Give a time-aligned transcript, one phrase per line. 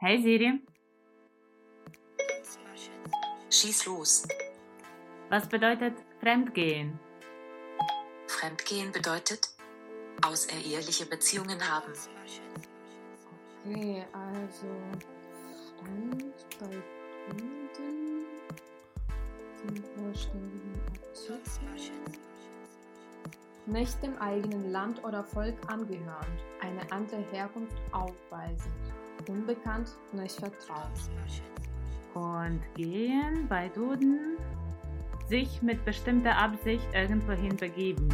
[0.00, 0.60] Hey Siri,
[3.50, 4.28] Schieß los.
[5.28, 7.00] was bedeutet Fremdgehen?
[8.28, 9.48] Fremdgehen bedeutet
[10.24, 11.92] außereheliche Beziehungen haben.
[13.66, 14.66] Okay, also
[15.80, 16.76] Fremd bei
[17.26, 18.26] Fremden
[19.56, 21.40] zum vollständigen Artikel.
[23.66, 28.92] Nicht dem eigenen Land oder Volk angehörend, eine andere Herkunft aufweisend,
[29.28, 30.90] unbekannt, nicht vertraut.
[32.14, 34.36] Und gehen bei Duden
[35.28, 38.08] sich mit bestimmter Absicht irgendwohin begeben.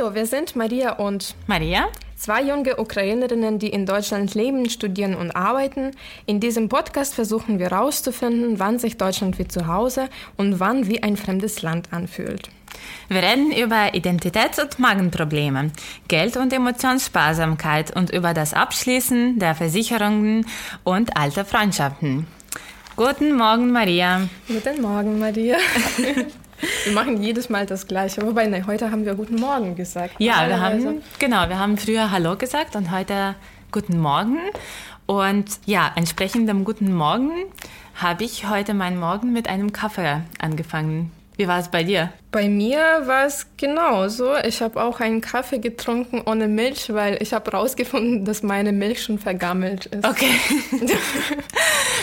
[0.00, 1.88] Hallo, wir sind Maria und Maria?
[2.16, 5.90] Zwei junge Ukrainerinnen, die in Deutschland leben, studieren und arbeiten.
[6.24, 11.02] In diesem Podcast versuchen wir herauszufinden, wann sich Deutschland wie zu Hause und wann wie
[11.02, 12.48] ein fremdes Land anfühlt.
[13.08, 15.70] Wir reden über Identitäts- und Magenprobleme,
[16.08, 20.46] Geld- und Emotionssparsamkeit und über das Abschließen der Versicherungen
[20.82, 22.26] und alte Freundschaften.
[22.96, 24.28] Guten Morgen, Maria.
[24.48, 25.58] Guten Morgen, Maria.
[26.84, 28.22] wir machen jedes Mal das Gleiche.
[28.22, 30.14] Wobei, ne, heute haben wir Guten Morgen gesagt.
[30.18, 33.34] Ja, wir haben, genau, wir haben früher Hallo gesagt und heute
[33.72, 34.38] Guten Morgen.
[35.06, 37.30] Und ja, entsprechend dem Guten Morgen
[37.96, 41.10] habe ich heute meinen Morgen mit einem Kaffee angefangen.
[41.36, 42.10] Wie war es bei dir?
[42.32, 44.36] Bei mir war es genauso.
[44.44, 49.02] Ich habe auch einen Kaffee getrunken ohne Milch, weil ich habe herausgefunden, dass meine Milch
[49.02, 50.04] schon vergammelt ist.
[50.06, 50.30] Okay.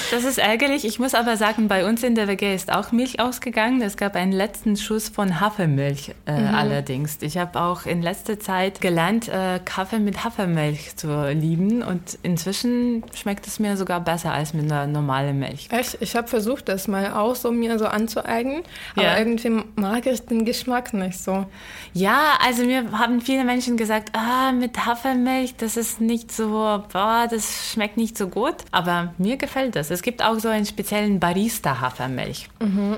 [0.09, 0.85] Das ist ärgerlich.
[0.85, 3.81] Ich muss aber sagen, bei uns in der WG ist auch Milch ausgegangen.
[3.81, 7.17] Es gab einen letzten Schuss von Hafermilch äh, allerdings.
[7.19, 11.83] Ich habe auch in letzter Zeit gelernt, äh, Kaffee mit Hafermilch zu lieben.
[11.83, 15.67] Und inzwischen schmeckt es mir sogar besser als mit einer normalen Milch.
[15.71, 15.97] Echt?
[15.99, 18.63] Ich habe versucht, das mal auch so mir so anzueignen,
[18.95, 19.17] aber Ja.
[19.17, 21.45] irgendwie mag ich den Geschmack nicht so.
[21.93, 27.27] Ja, also mir haben viele Menschen gesagt, ah, mit Hafermilch, das ist nicht so, boah,
[27.29, 28.55] das schmeckt nicht so gut.
[28.71, 29.91] Aber mir gefällt das.
[29.91, 32.49] Es gibt auch so einen speziellen Barista-Hafermilch.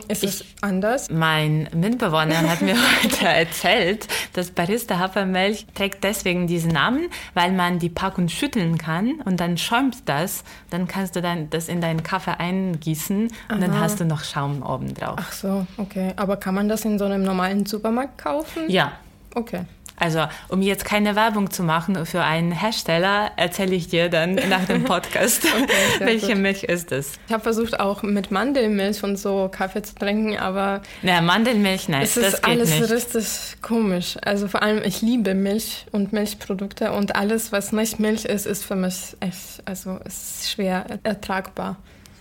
[0.07, 1.09] Ist es anders?
[1.09, 7.79] Mein Mitbewohner hat mir heute erzählt, dass Barista Hafermilch trägt deswegen diesen Namen, weil man
[7.79, 10.43] die Packung schütteln kann und dann schäumt das.
[10.69, 14.63] Dann kannst du dann das in deinen Kaffee eingießen und dann hast du noch Schaum
[14.63, 15.15] oben drauf.
[15.19, 16.13] Ach so, okay.
[16.15, 18.69] Aber kann man das in so einem normalen Supermarkt kaufen?
[18.69, 18.93] Ja.
[19.35, 19.61] Okay.
[20.01, 24.63] Also, um jetzt keine Werbung zu machen für einen Hersteller, erzähle ich dir dann nach
[24.63, 25.51] dem Podcast, sehr
[25.99, 26.37] welche gut.
[26.37, 27.19] Milch ist es.
[27.27, 32.03] Ich habe versucht auch mit Mandelmilch und so Kaffee zu trinken, aber Na, Mandelmilch, nein,
[32.03, 32.89] es das ist geht alles nicht.
[32.91, 34.15] richtig komisch.
[34.21, 38.63] Also vor allem, ich liebe Milch und Milchprodukte und alles, was nicht Milch ist, ist
[38.63, 41.75] für mich echt, also ist schwer ertragbar.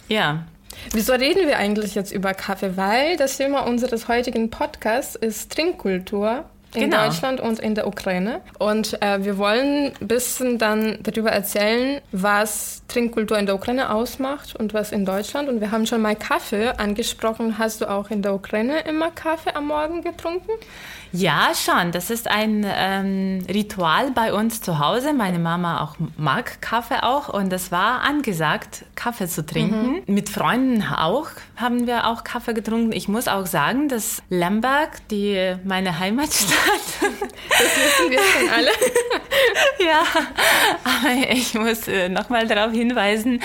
[0.09, 0.47] Ja,
[0.93, 2.77] Wieso reden wir eigentlich jetzt über Kaffee?
[2.77, 7.07] Weil das Thema unseres heutigen Podcasts ist Trinkkultur in Genau.
[7.07, 8.43] Deutschland und in der Ukraine.
[8.59, 14.55] Und äh, wir wollen ein bisschen dann darüber erzählen, was Trinkkultur in der Ukraine ausmacht
[14.55, 15.49] und was in Deutschland.
[15.49, 17.59] Und wir haben schon mal Kaffee angesprochen.
[17.59, 20.51] Hast du auch in der Ukraine immer Kaffee am Morgen getrunken?
[21.13, 21.93] Ja, schon.
[21.93, 25.13] Das ist ein ähm, Ritual bei uns zu Hause.
[25.13, 30.03] Meine Mama auch mag Kaffee auch und es war angesagt, Kaffee zu trinken.
[30.07, 32.93] Mit Freunden auch haben wir auch Kaffee getrunken.
[32.93, 36.55] Ich muss auch sagen, dass Lemberg, die meine Heimatstadt,
[37.51, 38.71] Das wissen wir schon alle.
[39.85, 40.03] ja,
[40.85, 43.41] aber ich muss äh, nochmal darauf hinweisen,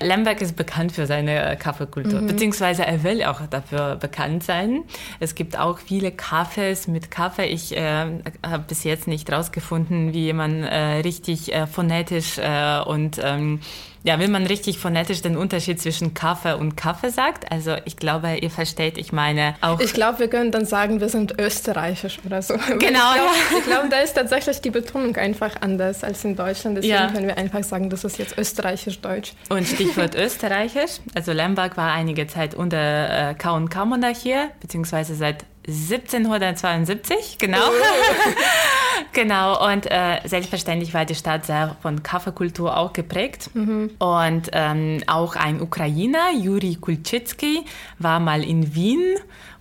[0.00, 4.82] Lemberg ist bekannt für seine Kaffeekultur, beziehungsweise er will auch dafür bekannt sein.
[5.20, 7.46] Es gibt auch viele Cafés mit Kaffee.
[7.46, 8.06] Ich äh,
[8.46, 13.60] habe bis jetzt nicht rausgefunden, wie man äh, richtig äh, phonetisch äh, und ähm,
[14.04, 17.52] ja, wie man richtig phonetisch den Unterschied zwischen Kaffee und Kaffee sagt.
[17.52, 19.78] Also ich glaube, ihr versteht, ich meine auch.
[19.78, 22.54] Ich glaube, wir können dann sagen, wir sind österreichisch oder so.
[22.80, 23.60] Genau, Ich glaube, ja.
[23.64, 26.78] glaube, da ist tatsächlich die Betonung einfach anders als in Deutschland.
[26.78, 27.06] Deswegen Ja.
[27.12, 29.34] können wir einfach sagen, das ist jetzt österreichisch-deutsch.
[29.50, 30.98] Und Stichwort Österreichisch.
[31.14, 37.58] Also Lemberg war einige Zeit unter äh, K&K-Monarchie, beziehungsweise seit 1772, genau.
[39.12, 43.50] Genau, und äh, selbstverständlich war die Stadt sehr von Kaffeekultur auch geprägt.
[43.98, 47.64] Und ähm, auch ein Ukrainer, Juri Kulczycki,
[47.98, 49.02] war mal in Wien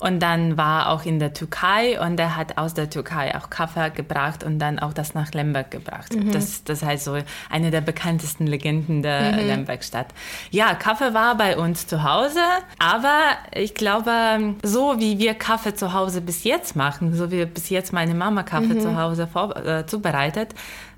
[0.02, 3.92] und dann war auch in der Türkei und er hat aus der Türkei auch Kaffee
[3.92, 6.12] gebracht und dann auch das nach Lemberg gebracht.
[6.34, 7.18] Das, das heißt so
[7.50, 10.08] eine der bekanntesten Legenden der Lemberg-Stadt.
[10.50, 12.40] Ja, Kaffee war bei uns zu Hause,
[12.80, 13.20] aber
[13.54, 17.94] ich glaube, so wie wir Kaffee zu Hause bis jetzt machen, so wie bis jetzt
[17.94, 20.54] meine Mama Kaffee zu Hause vor, äh, zubereitet,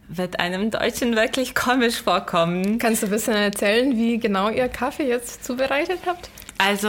[0.08, 2.78] wird einem Deutschen wirklich komisch vorkommen.
[2.80, 6.30] Kannst du ein bisschen erzählen, wie genau ihr Kaffee jetzt zubereitet habt?
[6.58, 6.88] Also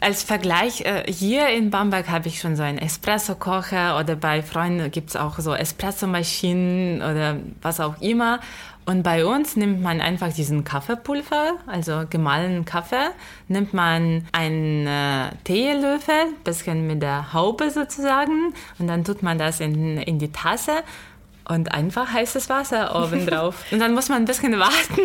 [0.00, 4.90] als Vergleich, äh, hier in Bamberg habe ich schon so einen Espresso-Kocher oder bei Freunden
[4.90, 8.40] gibt es auch so Espresso-Maschinen oder was auch immer.
[8.86, 13.10] Und bei uns nimmt man einfach diesen Kaffeepulver, also gemahlenen Kaffee,
[13.48, 19.58] nimmt man einen äh, Teelöffel, bisschen mit der Haube sozusagen, und dann tut man das
[19.58, 20.84] in, in die Tasse
[21.48, 23.64] und einfach heißes Wasser oben drauf.
[23.72, 24.74] und dann muss man ein bisschen warten,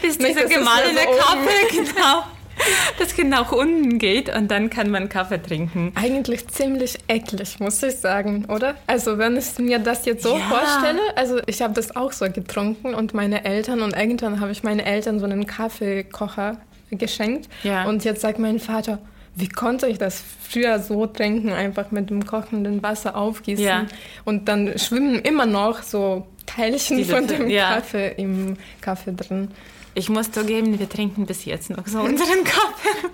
[0.00, 2.22] bis Nicht, dieser gemahlene so Kaffee, genau,
[2.98, 5.92] das nach unten geht und dann kann man Kaffee trinken.
[5.94, 8.74] Eigentlich ziemlich eklig, muss ich sagen, oder?
[8.86, 10.44] Also wenn ich mir das jetzt so Ja.
[10.44, 14.62] vorstelle, also ich habe das auch so getrunken und meine Eltern und irgendwann habe ich
[14.62, 16.58] meinen Eltern so einen Kaffeekocher
[16.90, 17.84] geschenkt Ja.
[17.86, 18.98] und jetzt sagt mein Vater,
[19.34, 23.86] wie konnte ich das früher so trinken, einfach mit dem kochenden Wasser aufgießen Ja.
[24.24, 27.48] und dann schwimmen immer noch so Teilchen Diese von dem.
[27.50, 29.48] Kaffee im Kaffee drin.
[29.96, 33.08] Ich muss zugeben, wir trinken bis jetzt noch so unseren Kaffee.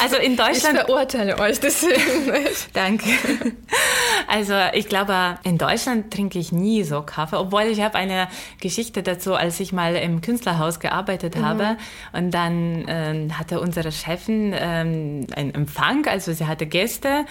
[0.00, 2.70] also in Ich Deutschland verurteile euch deswegen nicht.
[2.72, 3.04] Danke.
[4.26, 8.26] Also ich glaube, in Deutschland trinke ich nie so Kaffee, obwohl ich habe eine
[8.60, 11.76] Geschichte dazu, als ich mal im Künstlerhaus gearbeitet habe
[12.12, 17.26] und dann ähm, hatte unsere Chefin ähm, einen Empfang, also sie hatte Gäste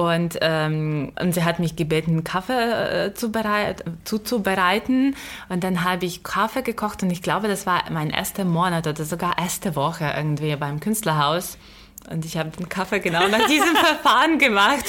[0.00, 5.14] und, ähm, und sie hat mich gebeten, Kaffee äh, zubereit, zuzubereiten
[5.48, 9.04] und dann habe ich Kaffee gekocht und ich glaube, das war mein erster Monat oder
[9.04, 11.58] sogar erste Woche irgendwie beim Künstlerhaus.
[12.08, 14.84] Und ich habe den Kaffee genau nach diesem Verfahren gemacht.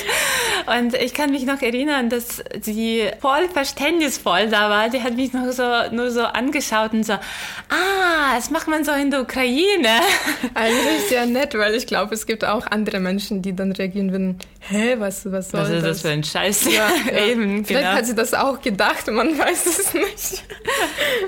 [0.66, 4.90] Und ich kann mich noch erinnern, dass sie voll verständnisvoll da war.
[4.90, 8.92] Die hat mich noch so, nur so angeschaut und so, ah, das macht man so
[8.94, 10.00] in der Ukraine.
[10.54, 14.40] Eigentlich sehr nett, weil ich glaube, es gibt auch andere Menschen, die dann reagieren würden,
[14.70, 15.84] hä, was, was soll Was ist das?
[15.84, 16.66] das für ein Scheiß?
[16.66, 16.72] ja,
[17.12, 17.18] ja.
[17.28, 17.98] Eben, Vielleicht genau.
[17.98, 20.44] hat sie das auch gedacht, man weiß es nicht.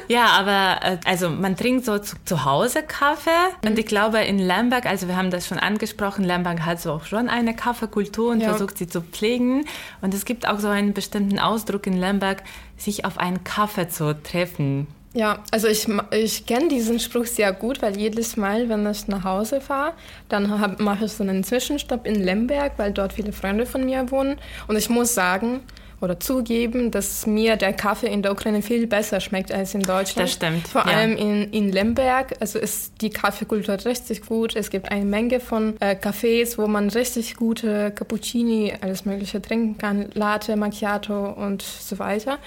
[0.08, 3.30] Ja, aber äh, also man trinkt so zu, zu Hause Kaffee
[3.66, 7.06] und ich glaube in Lemberg, also wir haben das schon angesprochen, Lemberg hat so auch
[7.06, 8.50] schon eine Kaffeekultur und Ja.
[8.50, 9.66] versucht sie zu pflegen
[10.02, 12.44] und es gibt auch so einen bestimmten Ausdruck in Lemberg,
[12.78, 14.88] sich auf einen Kaffee zu treffen.
[15.16, 19.24] Ja, also ich, ich kenne diesen Spruch sehr gut, weil jedes Mal, wenn ich nach
[19.24, 19.94] Hause fahre,
[20.28, 24.40] dann mache ich so einen Zwischenstopp in Lemberg, weil dort viele Freunde von mir wohnen.
[24.68, 25.62] Und ich muss sagen
[26.04, 30.28] oder zugeben, dass mir der Kaffee in der Ukraine viel besser schmeckt als in Deutschland.
[30.28, 30.92] Das stimmt, Vor ja.
[30.92, 34.56] allem in, in Lemberg, also ist die Kaffeekultur richtig gut.
[34.56, 39.78] Es gibt eine Menge von äh, Cafés, wo man richtig gute Cappuccini, alles Mögliche trinken
[39.78, 42.38] kann, Latte, Macchiato und so weiter.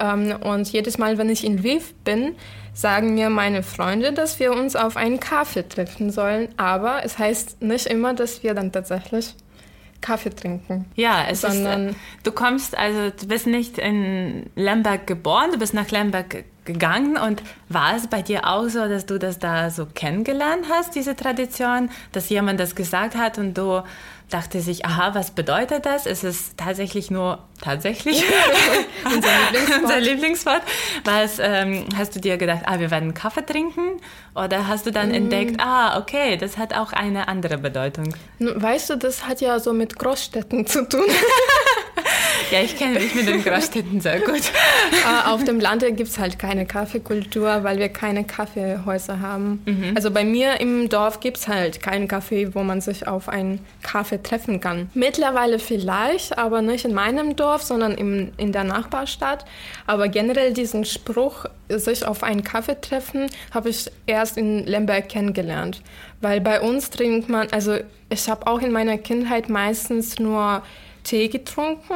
[0.00, 2.34] Ähm, und jedes Mal, wenn ich in Lviv bin,
[2.74, 6.48] sagen mir meine Freunde, dass wir uns auf einen Kaffee treffen sollen.
[6.56, 9.34] Aber es heißt nicht immer, dass wir dann tatsächlich
[10.00, 10.84] Kaffee trinken.
[10.94, 15.58] Ja, es ist, Sondern- äh, du kommst, also du bist nicht in Lemberg geboren, du
[15.58, 19.70] bist nach Lemberg gegangen und war es bei dir auch so, dass du das da
[19.70, 23.82] so kennengelernt hast, diese Tradition, dass jemand das gesagt hat und du
[24.30, 26.04] dachte sich, aha, was bedeutet das?
[26.06, 28.24] Ist es tatsächlich nur, tatsächlich,
[29.04, 29.82] Unser Lieblingswort.
[29.82, 30.62] unser Lieblingswort?
[31.04, 34.00] Was, ähm, hast du dir gedacht, ah, wir werden Kaffee trinken?
[34.34, 38.14] Oder hast du dann entdeckt, ah, okay, das hat auch eine andere Bedeutung?
[38.38, 41.04] Weißt du, das hat ja so mit Großstädten zu tun.
[42.50, 44.40] Ja, ich kenne mich mit den Großstädten sehr gut.
[44.92, 49.92] Äh, Auf dem Lande gibt es halt keine Kaffeekultur, weil wir keine Kaffeehäuser haben.
[49.96, 53.64] Also bei mir im Dorf gibt es halt keinen Kaffee, wo man sich auf einen
[53.82, 54.90] Kaffee treffen kann.
[54.94, 59.44] Mittlerweile vielleicht, aber nicht in meinem Dorf, sondern im, in der Nachbarstadt.
[59.86, 65.82] Aber generell diesen Spruch, sich auf einen Kaffee treffen, habe ich erst in Lemberg kennengelernt.
[66.20, 67.76] Weil bei uns trinkt man, also
[68.08, 70.62] ich habe auch in meiner Kindheit meistens nur
[71.02, 71.94] Tee getrunken.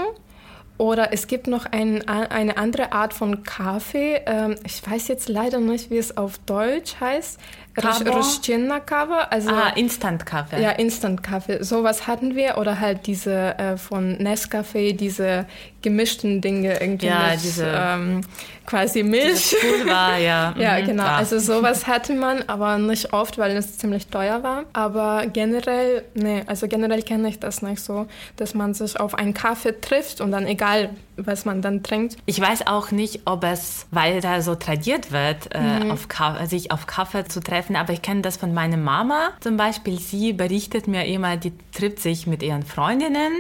[0.81, 4.23] Oder es gibt noch ein, eine andere Art von Kaffee.
[4.25, 7.39] Ähm, ich weiß jetzt leider nicht, wie es auf Deutsch heißt.
[7.79, 9.29] Roszczenna Kawa.
[9.31, 10.61] Also Ah, Instant-Kaffee.
[10.63, 11.63] ja, Instant-Kaffee.
[11.63, 12.59] Sowas hatten wir.
[12.59, 15.47] Oder halt diese äh, von Nescafé, diese
[15.83, 18.21] gemischten Dinge irgendwie Ja, mit diese- ähm,
[18.67, 19.57] quasi Milch.
[19.61, 20.55] Pulver, ja.
[20.59, 21.03] Ja, mhm, genau.
[21.05, 21.17] klar.
[21.19, 24.65] Also sowas hatte man, aber nicht oft, weil es ziemlich teuer war.
[24.73, 29.33] Aber generell, nee, also generell kenne ich das nicht so, dass man sich auf einen
[29.35, 30.91] Kaffee trifft und dann egal
[31.27, 32.17] was man dann trinkt.
[32.27, 36.71] Ich weiß auch nicht, ob es, weil da so tradiert wird, äh, auf Ka- sich
[36.73, 39.99] auf Kaffee zu treffen, aber ich kenne das von meiner Mama zum Beispiel.
[39.99, 43.33] Sie berichtet mir immer, die trifft sich mit ihren Freundinnen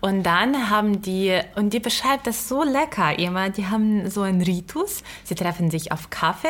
[0.00, 4.42] und dann haben die, und die beschreibt das so lecker immer, die haben so einen
[4.42, 6.48] Ritus, sie treffen sich auf Kaffee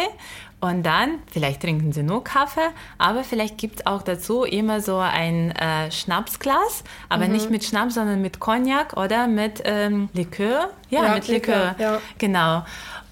[0.64, 4.99] und dann, vielleicht trinken sie nur Kaffee, aber vielleicht gibt es auch dazu immer so
[4.99, 10.71] ein äh, Schnapsglas, aber nicht mit Schnaps, sondern mit Cognac oder mit ähm, Likör.
[10.90, 11.71] Ja, Ja, mit Likör.
[11.71, 12.00] Likör, ja.
[12.18, 12.64] Genau.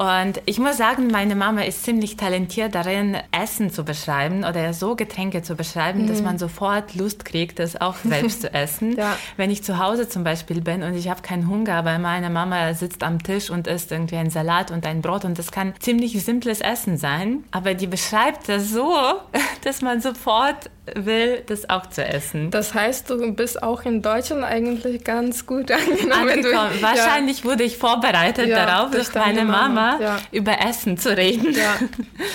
[0.03, 4.97] Und ich muss sagen, meine Mama ist ziemlich talentiert darin, Essen zu beschreiben oder so
[4.97, 8.97] Getränke zu beschreiben, dass man sofort Lust kriegt, das auch selbst zu essen.
[8.97, 9.17] Ja.
[9.37, 12.75] Wenn ich zu Hause zum Beispiel bin und ich habe keinen Hunger, aber meine Mama
[12.75, 16.21] sitzt am Tisch und isst irgendwie einen Salat und ein Brot und das kann ziemlich
[16.25, 18.93] simples Essen sein, aber die beschreibt das so,
[19.65, 22.51] dass man sofort will, das auch zu essen.
[22.51, 26.29] Das heißt, du bist auch in Deutschland eigentlich ganz gut angenommen.
[26.29, 26.71] Angekommen.
[26.81, 26.83] Ja.
[26.83, 30.19] Wahrscheinlich wurde ich vorbereitet Ja, darauf, durch durch meine deine Mama, Ja.
[30.33, 31.53] über Essen zu reden.
[31.55, 31.75] Ja,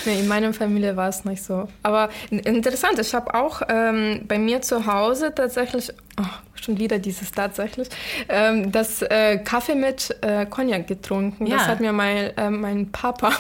[0.06, 1.68] nee, in meiner Familie war es nicht so.
[1.84, 6.24] Aber in- interessant, ich habe auch ähm, bei mir zu Hause tatsächlich, oh,
[6.62, 7.88] schon wieder dieses tatsächlich,
[8.30, 11.46] ähm, das äh, Kaffee mit äh, Cognac getrunken.
[11.50, 11.68] Das Ja.
[11.68, 13.32] hat mir mein, äh, mein Papa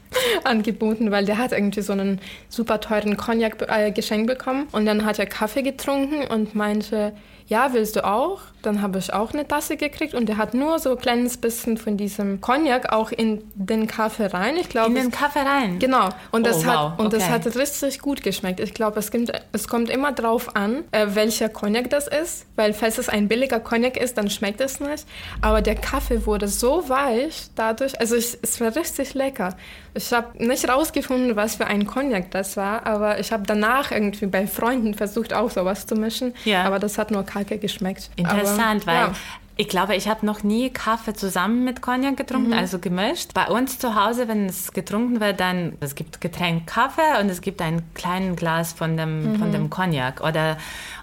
[0.44, 4.66] angeboten, weil der hat irgendwie so einen super teuren Cognac äh, geschenkt bekommen.
[4.72, 7.12] Und dann hat er Kaffee getrunken und meinte,
[7.48, 8.40] ja, willst du auch?
[8.66, 11.76] Dann habe ich auch eine Tasse gekriegt und der hat nur so ein kleines bisschen
[11.76, 14.56] von diesem Cognac auch in den Kaffee rein.
[14.56, 15.78] Ich glaube, In den Kaffee rein.
[15.78, 17.32] Genau, und das, Oh, wow, hat, und das okay.
[17.32, 18.60] hat richtig gut geschmeckt.
[18.60, 22.72] Ich glaube, es, kommt- es kommt immer drauf an, äh, welcher Cognac das ist, weil
[22.74, 25.06] falls es ein billiger Cognac ist, dann schmeckt es nicht.
[25.40, 29.56] Aber der Kaffee wurde so weich dadurch, also ich, es war richtig lecker.
[29.94, 34.26] Ich habe nicht rausgefunden, was für ein Cognac das war, aber ich habe danach irgendwie
[34.26, 36.34] bei Freunden versucht, auch sowas zu mischen.
[36.44, 36.64] Ja.
[36.64, 38.10] Aber das hat nur kacke geschmeckt.
[38.16, 39.12] Interessant, aber, weil ja.
[39.58, 42.58] Ich glaube, ich habe noch nie Kaffee zusammen mit Cognac getrunken, Mhm.
[42.58, 43.32] also gemischt.
[43.32, 47.40] Bei uns zu Hause, wenn es getrunken wird, dann es gibt Getränk Kaffee und es
[47.40, 49.36] gibt ein kleines Glas von dem, Mhm.
[49.38, 50.20] von dem Cognac.
[50.20, 50.58] Oder,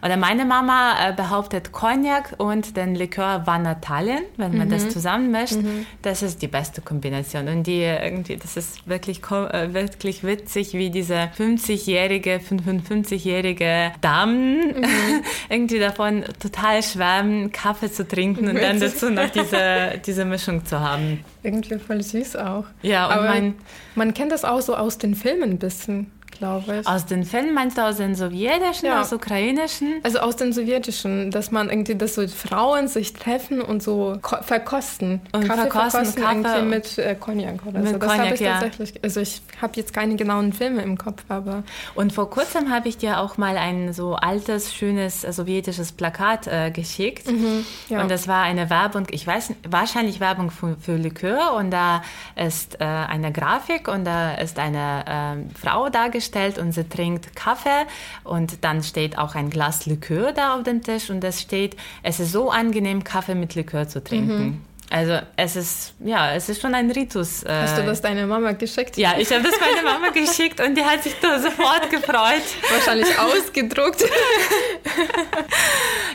[0.05, 4.72] oder meine Mama äh, behauptet Cognac und den Likör Vanatalien, wenn man Mhm.
[4.72, 5.57] das zusammenmischt,
[6.03, 7.48] das ist die beste Kombination.
[7.48, 14.83] Und die irgendwie, das ist wirklich, äh, wirklich witzig, wie diese 50-jährige, 55-jährige Damen Mhm.
[15.50, 20.79] irgendwie davon total schwärmen, Kaffee zu trinken und dann dazu noch diese, diese Mischung zu
[20.79, 21.23] haben.
[21.43, 22.65] Irgendwie voll süß auch.
[22.81, 23.55] Ja, und aber mein-
[23.95, 26.12] man kennt das auch so aus den Filmen ein bisschen,
[26.43, 26.88] glaube ich.
[26.88, 29.01] Aus den Filmen meinst du aus den sowjetischen, Ja.
[29.01, 30.01] aus ukrainischen?
[30.03, 34.41] Also aus den sowjetischen, dass man irgendwie, dass so Frauen sich treffen und so ko-
[34.41, 35.21] verkosten.
[35.31, 37.97] Und verkosten Kaffee irgendwie mit äh, Cognac oder Mit so.
[37.97, 38.59] Das Cognac, habe ich ja.
[38.59, 41.63] tatsächlich, also ich habe jetzt keine genauen Filme im Kopf, aber
[41.95, 46.47] Und vor kurzem habe ich dir auch mal ein so altes, schönes äh, sowjetisches Plakat
[46.47, 47.31] äh, geschickt.
[47.31, 48.01] Mhm, ja.
[48.01, 51.53] Und das war eine Werbung, ich weiß, wahrscheinlich Werbung für, für Likör.
[51.55, 52.01] Und da
[52.35, 57.85] ist äh, eine Grafik und da ist eine ähm, Frau dargestellt und sie trinkt Kaffee.
[58.23, 62.19] Und dann steht auch ein Glas Likör da auf dem Tisch und das steht, es
[62.19, 64.43] ist so angenehm, Kaffee mit Likör zu trinken.
[64.43, 64.61] Mhm.
[64.93, 67.41] Also es ist, ja, es ist schon ein Ritus.
[67.41, 67.50] Äh.
[67.50, 68.95] Hast du das deiner Mama geschickt?
[68.95, 72.43] Ja, ich habe das meiner Mama geschickt und die hat sich da sofort gefreut.
[72.71, 74.05] Wahrscheinlich ausgedruckt.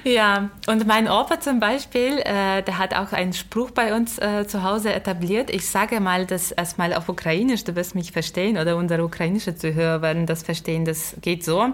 [0.04, 4.47] ja, und mein Opa zum Beispiel, äh, der hat auch einen Spruch bei uns äh,
[4.47, 5.50] zu Hause etabliert.
[5.50, 10.02] Ich sage mal das erstmal auf Ukrainisch, du wirst mich verstehen oder unsere ukrainische Zuhörer
[10.02, 10.85] werden das verstehen.
[10.85, 11.66] Das geht so.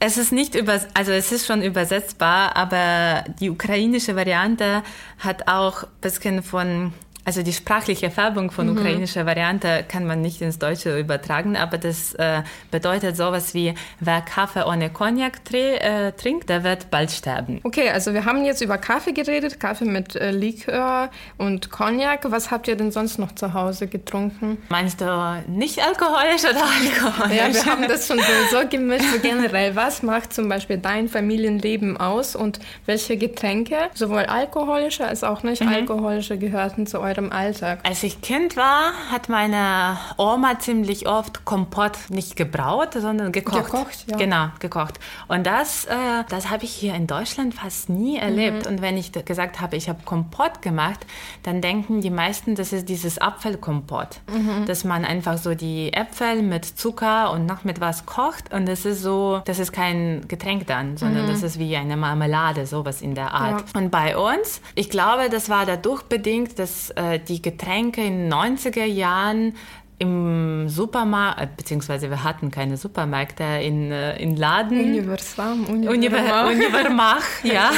[0.00, 4.84] Es ist nicht über, also es ist schon übersetzbar, aber die ukrainische Variante
[5.18, 6.92] hat auch ein bisschen von
[7.28, 12.14] also die sprachliche Färbung von ukrainischer Variante kann man nicht ins Deutsche übertragen, aber das
[12.14, 17.60] äh, bedeutet sowas wie, wer Kaffee ohne Cognac äh, trinkt, der wird bald sterben.
[17.64, 22.20] Okay, also wir haben jetzt über Kaffee geredet, Kaffee mit äh, Likör und Cognac.
[22.30, 24.56] Was habt ihr denn sonst noch zu Hause getrunken?
[24.70, 27.36] Meinst du nicht alkoholisch oder alkoholisch?
[27.36, 28.20] Ja, wir haben das schon
[28.50, 29.04] so, gemischt.
[29.12, 35.22] So generell, was macht zum Beispiel dein Familienleben aus und welche Getränke, sowohl alkoholische als
[35.24, 35.68] auch nicht Mhm.
[35.68, 37.80] alkoholische, gehörten zu eurem Alltag?
[37.82, 43.66] Als ich Kind war, hat meine Oma ziemlich oft Kompott nicht gebraut, sondern gekocht.
[43.66, 44.16] Gekocht, ja.
[44.16, 44.98] Genau, gekocht.
[45.26, 45.94] Und das, äh,
[46.28, 48.64] das habe ich hier in Deutschland fast nie erlebt.
[48.64, 48.72] Mhm.
[48.72, 51.00] Und wenn ich gesagt habe, ich habe Kompott gemacht,
[51.42, 54.20] dann denken die meisten, das ist dieses Apfelkompott.
[54.32, 54.66] Mhm.
[54.66, 58.52] Dass man einfach so die Äpfel mit Zucker und noch mit was kocht.
[58.52, 62.66] Und das ist so, das ist kein Getränk dann, sondern das ist wie eine Marmelade,
[62.66, 63.62] sowas in der Art.
[63.62, 63.68] Mhm.
[63.74, 63.80] Ja.
[63.80, 68.32] Und bei uns, ich glaube, das war dadurch bedingt, dass äh, die Getränke in den
[68.32, 69.54] 90er Jahren
[69.98, 74.78] im Supermarkt, äh, beziehungsweise wir hatten keine Supermärkte in, äh, in Laden.
[74.78, 76.48] Universam, Univer Universam.
[76.48, 77.70] Univermach, ja.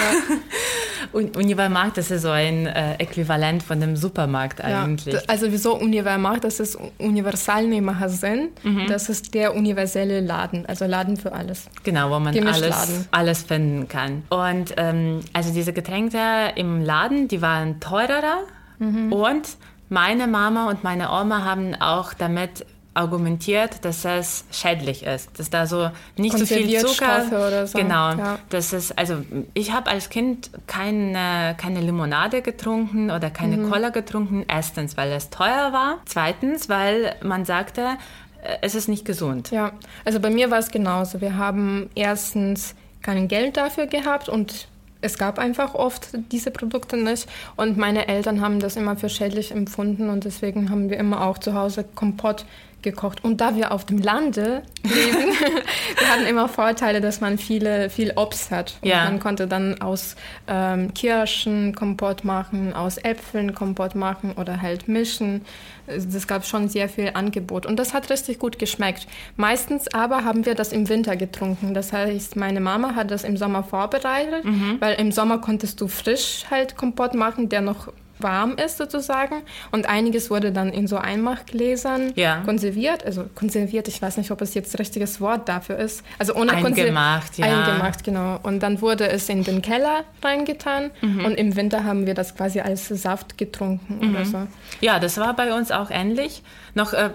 [1.13, 5.15] Un Univermarkt, das ist so ein äh, Äquivalent von dem Supermarkt eigentlich.
[5.15, 6.45] Ja, also wieso Univermarkt?
[6.45, 8.51] Das ist Universalny Magasin.
[8.63, 8.87] Mhm.
[8.87, 11.69] Das ist der universelle Laden, also Laden für alles.
[11.83, 14.23] Genau, wo man alles, alles finden kann.
[14.29, 18.45] Und ähm, also diese Getränke im Laden, die waren teurer
[18.81, 19.13] mhm.
[19.13, 19.49] und
[19.89, 25.67] meine Mama und meine Oma haben auch damit argumentiert, dass es schädlich ist, dass da
[25.67, 27.79] so nicht so viel Zucker oder so.
[27.79, 28.39] Genau, ja.
[28.49, 29.23] das ist also
[29.55, 33.71] ich habe als Kind keine keine Limonade getrunken oder keine mhm.
[33.71, 34.45] Cola getrunken.
[34.49, 35.99] Erstens, weil es teuer war.
[36.05, 37.97] Zweitens, weil man sagte,
[38.43, 39.51] äh, es ist nicht gesund.
[39.51, 39.73] Ja,
[40.05, 41.21] also bei mir war es genauso.
[41.21, 44.67] Wir haben erstens kein Geld dafür gehabt und
[45.01, 47.29] es gab einfach oft diese Produkte nicht.
[47.57, 50.11] Und meine Eltern haben das immer für schädlich empfunden.
[50.11, 52.45] Und deswegen haben wir immer auch zu Hause Kompott
[52.83, 53.25] gekocht.
[53.25, 55.33] Und da wir auf dem Lande leben,
[55.99, 58.75] wir hatten immer Vorteile, dass man viele, viel Obst hat.
[58.83, 59.05] Und ja.
[59.05, 60.17] man konnte dann aus
[60.49, 65.43] ähm, Kirschen Kompott machen, aus Äpfeln Kompott machen oder halt mischen.
[65.87, 69.09] Es gab schon sehr viel Angebot und das hat richtig gut geschmeckt.
[69.37, 71.75] Meistens aber haben wir das im Winter getrunken.
[71.75, 74.77] Das heißt, meine Mama hat das im Sommer vorbereitet, mhm.
[74.81, 77.89] weil im Sommer konntest du frisch halt Kompott machen, der noch
[78.23, 79.43] warm ist sozusagen.
[79.71, 82.43] Und einiges wurde dann in so Einmachgläsern ja.
[82.45, 83.05] konserviert.
[83.05, 86.05] Also konserviert, ich weiß nicht, ob es jetzt richtiges Wort dafür ist.
[86.19, 87.47] Also ohne Eingemacht, ja.
[87.47, 88.39] Eingemacht, genau.
[88.43, 91.25] Und dann wurde es in den Keller reingetan mhm.
[91.25, 94.15] und im Winter haben wir das quasi als Saft getrunken mhm.
[94.15, 94.47] oder so.
[94.81, 96.43] Ja, das war bei uns auch ähnlich.
[96.75, 97.11] Noch äh,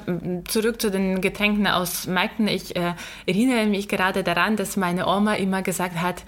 [0.48, 2.48] zurück zu den Getränken aus Märkten.
[2.48, 2.94] Ich äh,
[3.26, 6.24] erinnere mich gerade daran, dass meine Oma immer gesagt hat,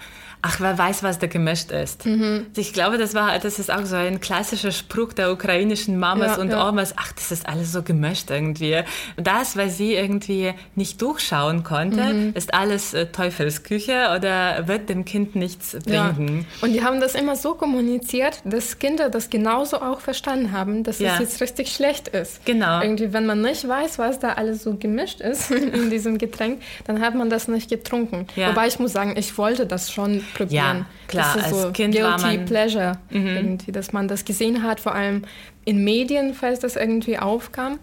[0.48, 2.06] ach, wer weiß, was da gemischt ist.
[2.06, 2.46] Mhm.
[2.56, 6.42] Ich glaube, das war, das ist auch so ein klassischer Spruch der ukrainischen Mamas ja,
[6.42, 6.68] und ja.
[6.68, 8.82] Omas, ach, das ist alles so gemischt irgendwie.
[9.16, 12.32] Das, weil sie irgendwie nicht durchschauen konnte, mhm.
[12.34, 16.46] ist alles äh, Teufelsküche oder wird dem Kind nichts bringen.
[16.48, 16.66] Ja.
[16.66, 21.00] Und die haben das immer so kommuniziert, dass Kinder das genauso auch verstanden haben, dass
[21.00, 22.44] es jetzt richtig schlecht ist.
[22.46, 22.80] Genau.
[22.80, 27.00] Irgendwie, wenn man nicht weiß, was da alles so gemischt ist in diesem Getränk, dann
[27.00, 28.26] hat man das nicht getrunken.
[28.34, 30.78] Wobei ich muss sagen, ich wollte das schon probieren.
[30.78, 33.26] Ja, klar, das ist als so Kind guilty war man pleasure mhm.
[33.26, 35.24] irgendwie, dass man das gesehen hat, vor allem
[35.64, 37.78] in Medien, falls das irgendwie aufkam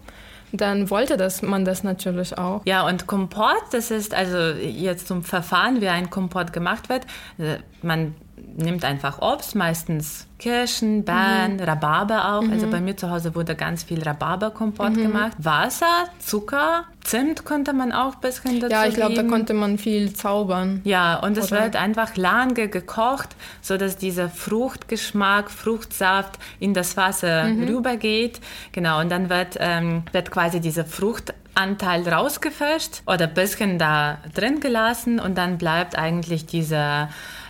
[0.52, 2.62] dann wollte das, man das natürlich auch.
[2.64, 7.02] Ja, und Kompott, das ist also jetzt zum Verfahren, wie ein Kompott gemacht wird.
[7.38, 8.14] Äh, man
[8.56, 11.60] nimmt einfach Obst, meistens Kirschen, Beeren, mhm.
[11.60, 12.42] Rhabarber auch.
[12.42, 12.52] Also mhm.
[12.52, 15.02] Also bei mir zu Hause wurde ganz viel Rhabarberkompott mhm.
[15.02, 15.32] gemacht.
[15.38, 19.78] Wasser, Zucker, Zimt konnte man auch ein bisschen dazu Ja, ich glaube, da konnte man
[19.78, 20.80] viel zaubern.
[20.82, 23.28] Ja, und es wird einfach lange gekocht,
[23.62, 27.64] sodass dieser Fruchtgeschmack, Fruchtsaft in das Wasser mhm.
[27.64, 28.40] rübergeht.
[28.72, 34.58] Genau, und dann wird, ähm, wird quasi dieser Fruchtanteil rausgefischt oder ein bisschen da drin
[34.58, 37.08] gelassen und dann bleibt eigentlich dieser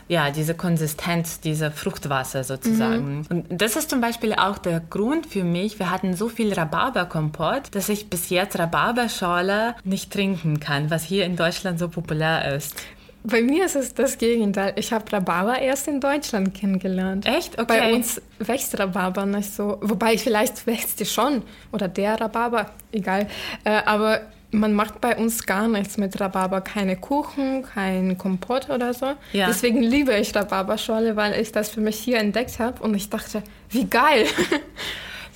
[0.09, 3.19] ja, diese Konsistenz, dieser Fruchtwasser sozusagen.
[3.19, 3.27] Mhm.
[3.29, 7.75] Und das ist zum Beispiel auch der Grund für mich, wir hatten so viel Rhabarberkompott,
[7.75, 12.77] dass ich bis jetzt Rhabarberschorle nicht trinken kann, was hier in Deutschland so populär ist.
[13.25, 14.75] Bei mir ist es das Gegenteil.
[14.77, 17.27] Ich habe Rhabarber erst in Deutschland kennengelernt.
[17.27, 17.59] Echt?
[17.59, 17.65] Okay.
[17.67, 19.79] Bei uns wächst Rhabarber nicht so.
[19.81, 21.43] Wobei vielleicht wächst die schon.
[21.73, 23.27] Oder der Rhabarber, egal.
[23.65, 26.61] Äh, aber man macht bei uns gar nichts mit Rhabarber.
[26.61, 29.15] Keine Kuchen, kein Kompott oder so.
[29.33, 29.47] Ja.
[29.47, 33.43] Deswegen liebe ich Rhabarberschorle, weil ich das für mich hier entdeckt habe und ich dachte,
[33.71, 34.27] wie geil.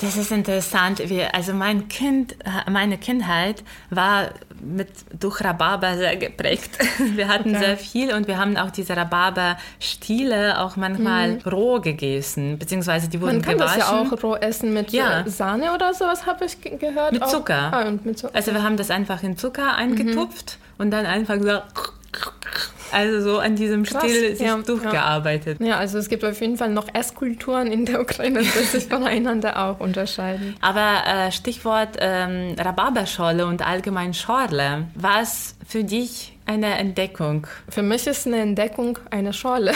[0.01, 1.03] Das ist interessant.
[1.33, 2.35] also mein Kind,
[2.71, 6.71] meine Kindheit war mit, durch Rhabarber sehr geprägt.
[7.15, 7.65] Wir hatten okay.
[7.65, 11.41] sehr viel und wir haben auch diese Rhabarber-Stiele auch manchmal mhm.
[11.51, 13.81] roh gegessen, beziehungsweise die wurden Man kann gewaschen.
[13.81, 15.25] das ja auch roh essen mit ja.
[15.27, 17.13] Sahne oder sowas, habe ich gehört.
[17.13, 17.73] Mit Zucker.
[17.73, 18.35] Ah, mit Zucker.
[18.35, 20.85] Also wir haben das einfach in Zucker eingetupft mhm.
[20.85, 21.61] und dann einfach so
[22.93, 25.61] also so an diesem Krass, Stil sich ja, durchgearbeitet.
[25.61, 25.67] Ja.
[25.67, 25.79] ja.
[25.79, 29.81] also es gibt auf jeden Fall noch Esskulturen in der Ukraine, die sich voneinander auch
[29.81, 30.57] unterscheiden.
[30.61, 34.89] Aber äh, Stichwort ähm, Rhabarberschorle und allgemein Schorle.
[34.95, 37.47] Was für dich eine Entdeckung?
[37.69, 39.73] Für mich ist eine Entdeckung eine Schorle.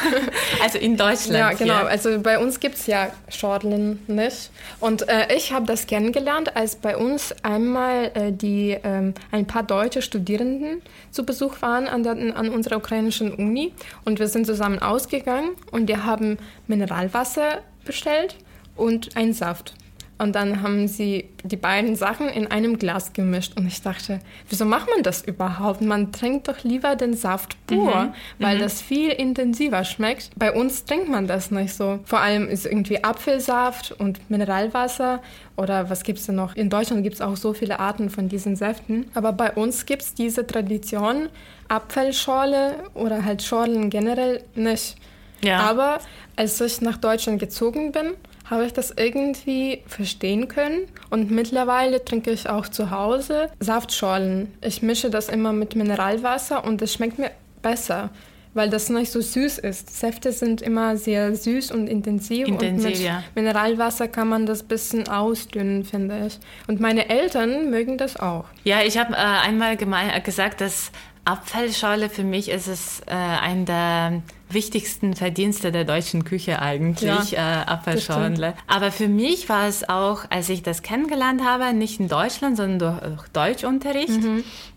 [0.62, 1.38] also in Deutschland.
[1.38, 1.80] Ja, genau.
[1.80, 1.88] Hier.
[1.88, 4.50] Also bei uns gibt es ja Schorlen nicht.
[4.80, 9.62] Und äh, ich habe das kennengelernt, als bei uns einmal äh, die, ähm, ein paar
[9.62, 13.74] deutsche Studierenden zu Besuch waren an, der, an unserer ukrainischen Uni.
[14.06, 18.36] Und wir sind zusammen ausgegangen und wir haben Mineralwasser bestellt
[18.74, 19.74] und einen Saft.
[20.18, 23.52] Und dann haben sie die beiden Sachen in einem Glas gemischt.
[23.56, 25.82] Und ich dachte, wieso macht man das überhaupt?
[25.82, 28.14] Man trinkt doch lieber den Saft pur, mhm.
[28.38, 28.60] weil mhm.
[28.60, 30.30] das viel intensiver schmeckt.
[30.36, 32.00] Bei uns trinkt man das nicht so.
[32.04, 35.20] Vor allem ist irgendwie Apfelsaft und Mineralwasser.
[35.56, 36.54] Oder was gibt es denn noch?
[36.56, 39.10] In Deutschland gibt es auch so viele Arten von diesen Säften.
[39.12, 41.28] Aber bei uns gibt es diese Tradition,
[41.68, 44.96] Apfelschorle oder halt Schorlen generell nicht.
[45.42, 45.60] Ja.
[45.60, 45.98] Aber
[46.36, 48.14] als ich nach Deutschland gezogen bin,
[48.50, 50.86] habe ich das irgendwie verstehen können.
[51.10, 54.52] Und mittlerweile trinke ich auch zu Hause Saftschorlen.
[54.60, 57.30] Ich mische das immer mit Mineralwasser und es schmeckt mir
[57.62, 58.10] besser,
[58.54, 59.98] weil das nicht so süß ist.
[59.98, 62.46] Säfte sind immer sehr süß und intensiv.
[62.46, 63.24] Intensiv, und mit ja.
[63.34, 66.38] Mineralwasser kann man das bisschen ausdünnen, finde ich.
[66.68, 68.44] Und meine Eltern mögen das auch.
[68.64, 70.92] Ja, ich habe äh, einmal äh, gesagt, dass
[71.24, 77.62] Abfallschorle für mich ist es äh, ein der wichtigsten Verdienste der deutschen Küche eigentlich, Ja,
[77.62, 78.54] äh, Abfallschorle.
[78.68, 82.78] Aber für mich war es auch, als ich das kennengelernt habe, nicht in Deutschland, sondern
[82.78, 84.20] durch, Deutschunterricht.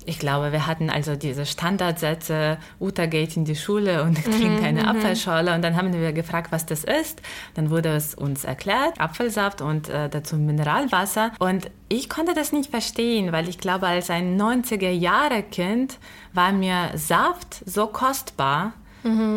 [0.06, 4.88] Ich glaube, wir hatten also diese Standardsätze, Uta geht in die Schule und trinkt eine
[4.88, 5.54] Abfallschorle.
[5.54, 7.22] Und dann haben wir gefragt, was das ist.
[7.54, 11.32] Dann wurde es uns erklärt, Apfelsaft und äh, dazu Mineralwasser.
[11.38, 15.98] Und ich konnte das nicht verstehen, weil ich glaube, als ein 90er-Jahre-Kind
[16.34, 18.74] war mir Saft so kostbar.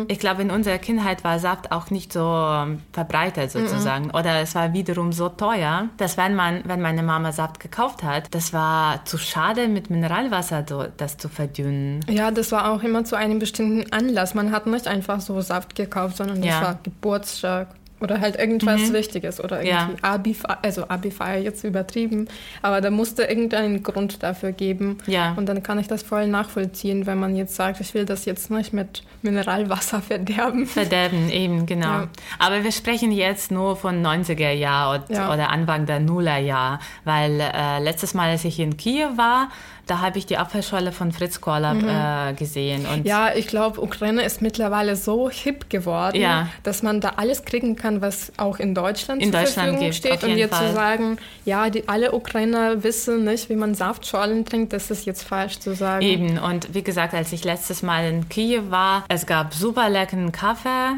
[0.07, 4.11] Ich glaube, in unserer Kindheit war Saft auch nicht so ähm, verbreitet sozusagen.
[4.11, 8.27] Oder es war wiederum so teuer, dass wenn man, wenn meine Mama Saft gekauft hat,
[8.31, 12.01] das war zu schade, mit Mineralwasser so, das zu verdünnen.
[12.09, 14.33] Ja, das war auch immer zu einem bestimmten Anlass.
[14.33, 16.61] Man hat nicht einfach so Saft gekauft, sondern das Ja.
[16.61, 17.67] war Geburtstag
[18.03, 19.89] oder halt irgendwas Wichtiges oder irgendwie Ja.
[20.01, 22.27] Abi, also Abi-Feier jetzt übertrieben.
[22.61, 24.97] Aber da musste irgendeinen Grund dafür geben.
[25.07, 25.33] Ja.
[25.37, 28.51] Und dann kann ich das voll nachvollziehen, wenn man jetzt sagt, ich will das jetzt
[28.51, 30.65] nicht mit Mineralwasser verderben.
[30.67, 31.87] Verderben, eben, genau.
[31.87, 32.07] Ja.
[32.39, 35.33] Aber wir sprechen jetzt nur von 90er Jahr oder, Ja.
[35.33, 39.49] oder Anfang der Nuller Jahr, weil äh, letztes Mal, als ich in Kiew war,
[39.85, 42.85] da habe ich die Abfallschorle von Fritz Korlab äh, gesehen.
[42.85, 43.05] Und Mhm.
[43.05, 46.47] Ja, ich glaube, Ukraine ist mittlerweile so hip geworden, Ja.
[46.63, 49.95] dass man da alles kriegen kann, was auch in Deutschland In zur Deutschland Verfügung gibt,
[49.95, 50.23] steht.
[50.23, 50.67] Und jetzt Fall.
[50.69, 55.23] zu sagen, ja, die, alle Ukrainer wissen nicht, wie man Saftschorlen trinkt, das ist jetzt
[55.23, 56.01] falsch zu sagen.
[56.03, 60.31] Eben, und wie gesagt, als ich letztes Mal in Kiew war, es gab super leckeren
[60.31, 60.93] Kaffee,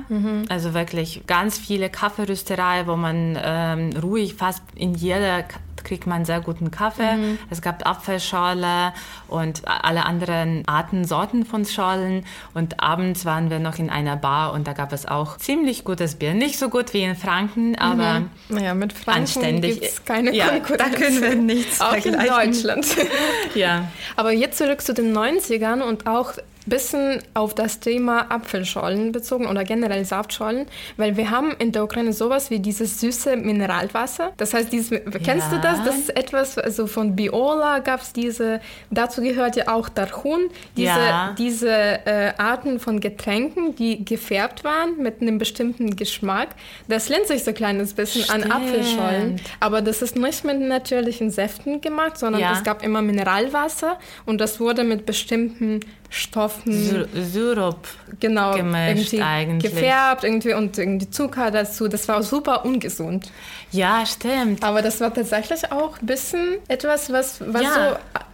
[0.50, 5.44] also wirklich ganz viele Kaffeerösterei, wo man ähm, ruhig fast in jeder
[5.86, 7.38] kriegt man sehr guten Kaffee.
[7.50, 8.92] Es gab Apfelschorle
[9.28, 12.26] und alle anderen Arten, Sorten von Schorlen.
[12.54, 16.16] Und abends waren wir noch in einer Bar und da gab es auch ziemlich gutes
[16.16, 16.34] Bier.
[16.34, 19.80] Nicht so gut wie in Franken, aber Naja, mit Franken Anständig.
[19.80, 20.78] gibt es keine Ja, Konkurrenz.
[20.84, 22.52] da können wir nichts Auch in vergleichen.
[22.54, 22.88] Deutschland.
[23.56, 23.88] ja.
[24.16, 26.34] Aber jetzt zurück zu den 90ern und auch
[26.66, 30.66] bisschen auf das Thema Apfelschollen bezogen oder generell Saftschollen,
[30.98, 34.32] weil wir haben in der Ukraine sowas wie dieses süße Mineralwasser.
[34.38, 34.90] Das heißt, dieses,
[35.24, 35.84] kennst du das?
[35.84, 40.86] Das ist etwas, also von Biola gab es diese, dazu gehört ja auch Tarhun, diese,
[40.88, 41.36] Ja.
[41.38, 46.50] diese äh, Arten von Getränken, die gefärbt waren mit einem bestimmten Geschmack.
[46.88, 48.56] Das lehnt sich so ein kleines bisschen an Stimmt.
[48.56, 49.42] Apfelschollen.
[49.60, 52.54] Aber das ist nicht mit natürlichen Säften gemacht, sondern Ja.
[52.54, 55.82] es gab immer Mineralwasser und das wurde mit bestimmten
[56.16, 57.88] Stoffen Sy- Syrup
[58.20, 59.72] genau gemischt irgendwie eigentlich.
[59.74, 61.88] gefärbt irgendwie und irgendwie Zucker dazu.
[61.88, 63.30] Das war super ungesund.
[63.72, 64.64] Ja, stimmt.
[64.64, 67.70] Aber das war tatsächlich auch ein bisschen etwas, was, was Ja.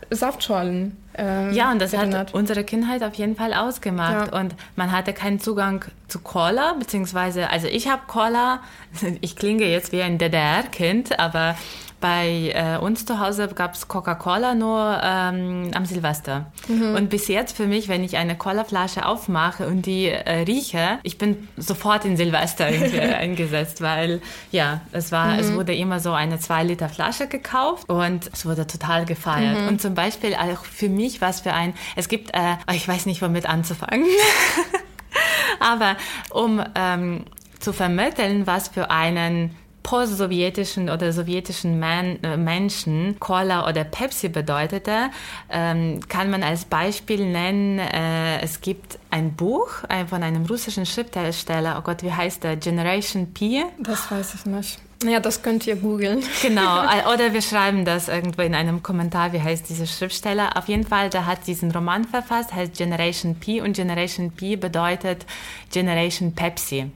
[0.10, 2.34] so Saftschollen äh, Ja, und das hat erinnert.
[2.34, 4.32] unsere Kindheit auf jeden Fall ausgemacht.
[4.32, 4.39] Ja.
[4.39, 8.60] Und man hatte keinen Zugang zu Cola, beziehungsweise, also ich habe Cola,
[9.22, 11.56] ich klinge jetzt wie ein DDR-Kind, aber
[12.02, 16.52] bei äh, uns zu Hause gab es Coca-Cola nur ähm, am Silvester.
[16.68, 16.96] Mhm.
[16.96, 21.18] Und bis jetzt für mich, wenn ich eine Cola-Flasche aufmache und die äh, rieche, ich
[21.18, 22.66] bin sofort in Silvester
[23.18, 25.40] eingesetzt, weil ja, es war, Mhm.
[25.40, 29.62] es wurde immer so eine 2 Liter Flasche gekauft und es wurde total gefeiert.
[29.62, 29.68] Mhm.
[29.68, 33.22] Und zum Beispiel auch für mich was für ein, es gibt, äh, ich weiß nicht,
[33.22, 34.06] womit anzufangen,
[35.60, 35.96] aber
[36.32, 37.26] um ähm,
[37.60, 45.10] zu vermitteln, was für einen postsowjetischen oder sowjetischen Man, äh, Menschen Cola oder Pepsi bedeutete,
[45.50, 49.70] ähm, kann man als Beispiel nennen, äh, es gibt ein Buch
[50.08, 52.56] von einem russischen Schriftsteller, oh Gott, wie heißt der?
[52.56, 53.65] Generation P.
[53.80, 54.80] Das weiß ich nicht.
[55.04, 56.24] Naja, das könnt ihr googeln.
[56.42, 60.58] Genau, äh, oder wir schreiben das irgendwo in einem Kommentar, wie heißt dieser Schriftsteller.
[60.58, 65.26] Auf jeden Fall, der hat diesen Roman verfasst, heißt Generation P und Generation P bedeutet
[65.72, 66.92] Generation Pepsi.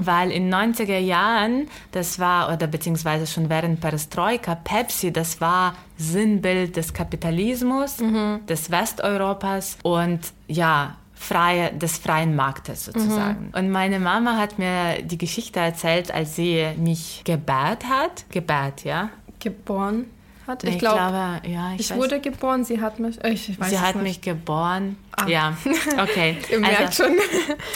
[0.00, 6.76] Weil in 90er Jahren, das war, oder beziehungsweise schon während Perestroika, Pepsi, das war Sinnbild
[6.76, 7.96] des Kapitalismus,
[8.48, 13.50] des Westeuropas und ja, freie, des freien Marktes sozusagen.
[13.56, 18.24] Und meine Mama hat mir die Geschichte erzählt, als sie mich gebärt hat.
[18.30, 19.10] Gebärt, ja?
[19.40, 20.06] Geboren
[20.46, 20.64] hat.
[20.64, 21.72] Ich, Ich glaube, glaube, ja.
[21.74, 23.22] Ich, ich weiß, wurde geboren, sie hat mich.
[23.24, 24.02] Ich, ich weiß sie hat nicht.
[24.04, 24.96] mich geboren.
[25.28, 25.56] Ja,
[26.02, 26.38] okay.
[26.50, 27.12] Ihr merkt Also, schon.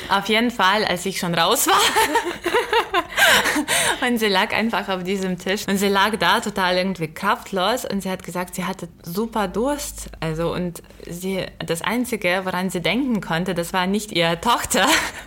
[0.09, 1.75] auf jeden Fall, als ich schon raus war,
[4.07, 8.03] und sie lag einfach auf diesem Tisch und sie lag da total irgendwie kraftlos und
[8.03, 10.11] sie hat gesagt, sie hatte super Durst.
[10.21, 14.87] Also und sie, das Einzige, woran sie denken konnte, das war nicht ihre Tochter,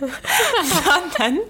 [0.84, 1.40] sondern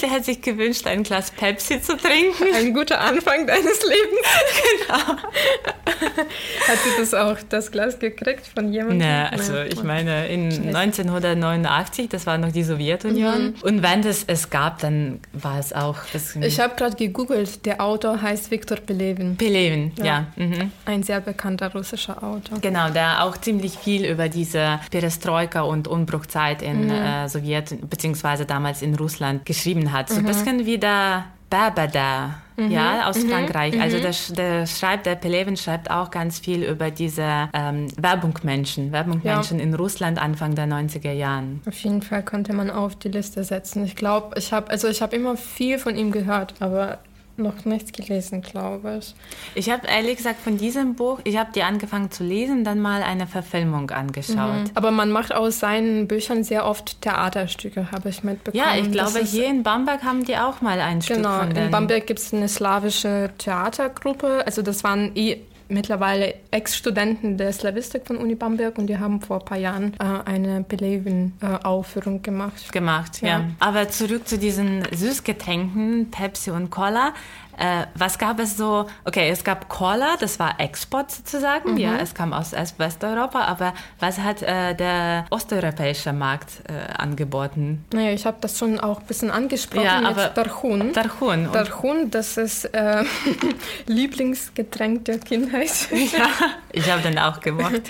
[0.00, 2.54] sie hat sich gewünscht, ein Glas Pepsi zu trinken.
[2.54, 4.86] Ein guter Anfang deines Lebens.
[4.86, 5.16] genau.
[6.68, 8.98] hat sie das auch, das Glas gekriegt von jemandem?
[8.98, 13.44] Ne, also ich meine, in 1989, das war noch die Sowjetunion.
[13.44, 13.54] Mhm.
[13.62, 15.81] Und wenn es es gab, dann war es auch.
[16.12, 19.36] Das ich habe gerade gegoogelt, der Autor heißt Viktor Pelevin.
[19.36, 20.04] Pelevin, ja.
[20.04, 20.26] ja.
[20.36, 20.70] Mhm.
[20.84, 22.58] Ein sehr bekannter russischer Autor.
[22.60, 26.90] Genau, der auch ziemlich viel über diese Perestroika und Umbruchzeit in mhm.
[26.90, 30.08] äh, Sowjet, beziehungsweise damals in Russland geschrieben hat.
[30.08, 30.26] So ein mhm.
[30.26, 32.70] bisschen wie der Berbeda, mhm.
[32.70, 33.28] ja, aus mhm.
[33.28, 33.78] Frankreich.
[33.78, 34.02] Also mhm.
[34.02, 39.64] der, der, schreibt, der Pelevin schreibt auch ganz viel über diese ähm, Werbungmenschen, Werbungmenschen ja.
[39.64, 41.60] in Russland Anfang der 90er Jahren.
[41.66, 43.84] Auf jeden Fall konnte man auf die Liste setzen.
[43.84, 47.00] Ich glaube, ich habe also ich habe immer viel von ihm gehört, aber
[47.36, 49.14] noch nichts gelesen, glaube ich.
[49.54, 53.02] Ich habe ehrlich gesagt von diesem Buch, ich habe die angefangen zu lesen, dann mal
[53.02, 54.36] eine Verfilmung angeschaut.
[54.36, 54.70] Mhm.
[54.74, 58.62] Aber man macht aus seinen Büchern sehr oft Theaterstücke, habe ich mitbekommen.
[58.62, 61.64] Ja, ich glaube, hier in Bamberg haben die auch mal ein Stück genau, von Genau,
[61.64, 64.42] in Bamberg gibt es eine slawische Theatergruppe.
[64.46, 69.40] Also das waren eh mittlerweile Ex-Studenten der Slavistik von Uni Bamberg und die haben vor
[69.40, 72.72] ein paar Jahren äh, eine Belevin-Aufführung gemacht.
[72.72, 73.28] Gemacht, ja.
[73.28, 73.44] ja.
[73.58, 77.14] Aber zurück zu diesen Süßgetränken, Pepsi und Cola.
[77.62, 78.86] Äh, was gab es so?
[79.04, 81.74] Okay, es gab Cola, das war Export sozusagen.
[81.74, 81.78] Mhm.
[81.78, 83.44] Ja, es kam aus Westeuropa.
[83.44, 87.84] Aber was hat äh, der osteuropäische Markt äh, angeboten?
[87.92, 90.92] Naja, ich habe das schon auch ein bisschen angesprochen ja, aber Darchun.
[90.92, 91.52] Darchun.
[91.52, 93.04] Darchun, das ist äh,
[93.86, 95.70] Lieblingsgetränk der Kindheit.
[95.92, 96.28] ja,
[96.72, 97.82] ich habe den auch gemacht.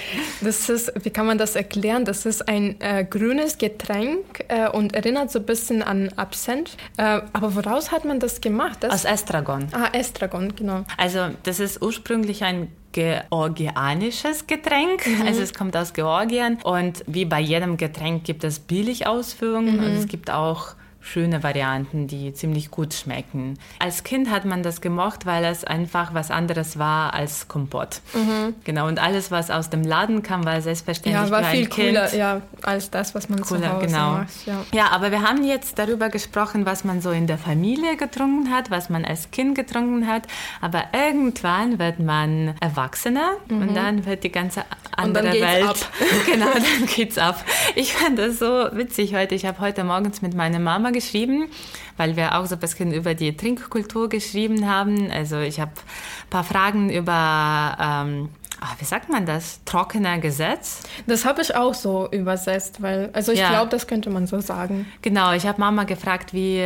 [0.42, 2.04] Das ist, wie kann man das erklären?
[2.04, 6.76] Das ist ein äh, grünes Getränk äh, und erinnert so ein bisschen an Absent.
[6.96, 8.78] aber woraus hat man das gemacht?
[8.80, 9.61] Das aus Estragon.
[9.64, 9.84] Estragon.
[9.84, 10.84] Ah, Estragon, genau.
[10.96, 15.06] Also das ist ursprünglich ein georgianisches Getränk.
[15.06, 15.26] Mhm.
[15.26, 19.84] Also es kommt aus Georgien und wie bei jedem Getränk gibt es Billigausführungen mhm.
[19.84, 23.58] und es gibt auch schöne Varianten, die ziemlich gut schmecken.
[23.80, 28.00] Als Kind hat man das gemocht, weil es einfach was anderes war als Kompott.
[28.14, 28.54] Mhm.
[28.64, 32.40] Genau, und alles, was aus dem Laden kam, war selbstverständlich ja, war viel cooler, ja,
[32.62, 34.12] als das, was man cooler, zu Hause genau.
[34.12, 34.46] macht.
[34.46, 34.64] Ja.
[34.72, 38.70] ja, aber wir haben jetzt darüber gesprochen, was man so in der Familie getrunken hat,
[38.70, 40.22] was man als Kind getrunken hat,
[40.60, 43.62] aber irgendwann wird man Erwachsener mhm.
[43.62, 44.64] und dann wird die ganze
[44.96, 45.64] andere Welt.
[45.64, 45.76] Ab.
[46.26, 47.44] genau, dann geht's ab.
[47.74, 49.34] Ich fand das so witzig heute.
[49.34, 51.48] Ich habe heute morgens mit meiner Mama geschrieben,
[51.96, 55.10] weil wir auch so ein bisschen über die Trinkkultur geschrieben haben.
[55.10, 58.28] Also ich habe ein paar Fragen über, ähm,
[58.62, 60.82] ach, wie sagt man das, trockener Gesetz.
[61.06, 63.50] Das habe ich auch so übersetzt, weil, also ich ja.
[63.50, 64.86] glaube, das könnte man so sagen.
[65.02, 66.64] Genau, ich habe Mama gefragt, wie,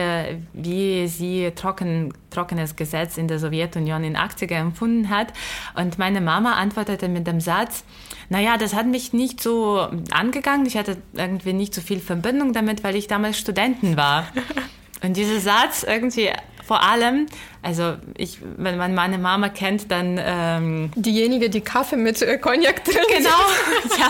[0.53, 5.33] wie sie trocken, trockenes Gesetz in der Sowjetunion in den 80er empfunden hat.
[5.75, 7.85] Und meine Mama antwortete mit dem Satz,
[8.29, 10.67] naja, das hat mich nicht so angegangen.
[10.67, 14.27] Ich hatte irgendwie nicht so viel Verbindung damit, weil ich damals Studenten war.
[15.03, 16.31] Und dieser Satz irgendwie
[16.67, 17.27] vor allem
[17.67, 20.21] also ich, wenn man meine Mama kennt, dann...
[20.25, 23.09] Ähm, Diejenige, die Kaffee mit äh, Cognac trinkt.
[23.09, 23.29] Genau,
[23.99, 24.09] ja.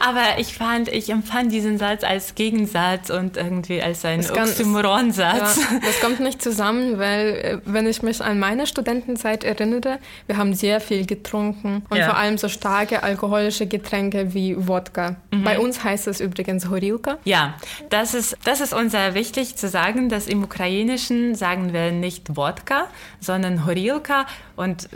[0.00, 5.56] Aber ich fand, ich empfand diesen Satz als Gegensatz und irgendwie als ein Oxymoron-Satz.
[5.56, 10.36] Ja, das kommt nicht zusammen, weil äh, wenn ich mich an meine Studentenzeit erinnere, wir
[10.36, 12.06] haben sehr viel getrunken und ja.
[12.06, 15.14] vor allem so starke alkoholische Getränke wie Wodka.
[15.30, 15.44] Mhm.
[15.44, 17.18] Bei uns heißt es übrigens Horilka.
[17.24, 17.54] Ja,
[17.88, 22.36] das ist, das ist uns sehr wichtig zu sagen, dass im Ukrainischen sagen wir nicht
[22.36, 22.88] Wodka,
[23.20, 24.26] sondern Horilka.
[24.56, 24.88] Und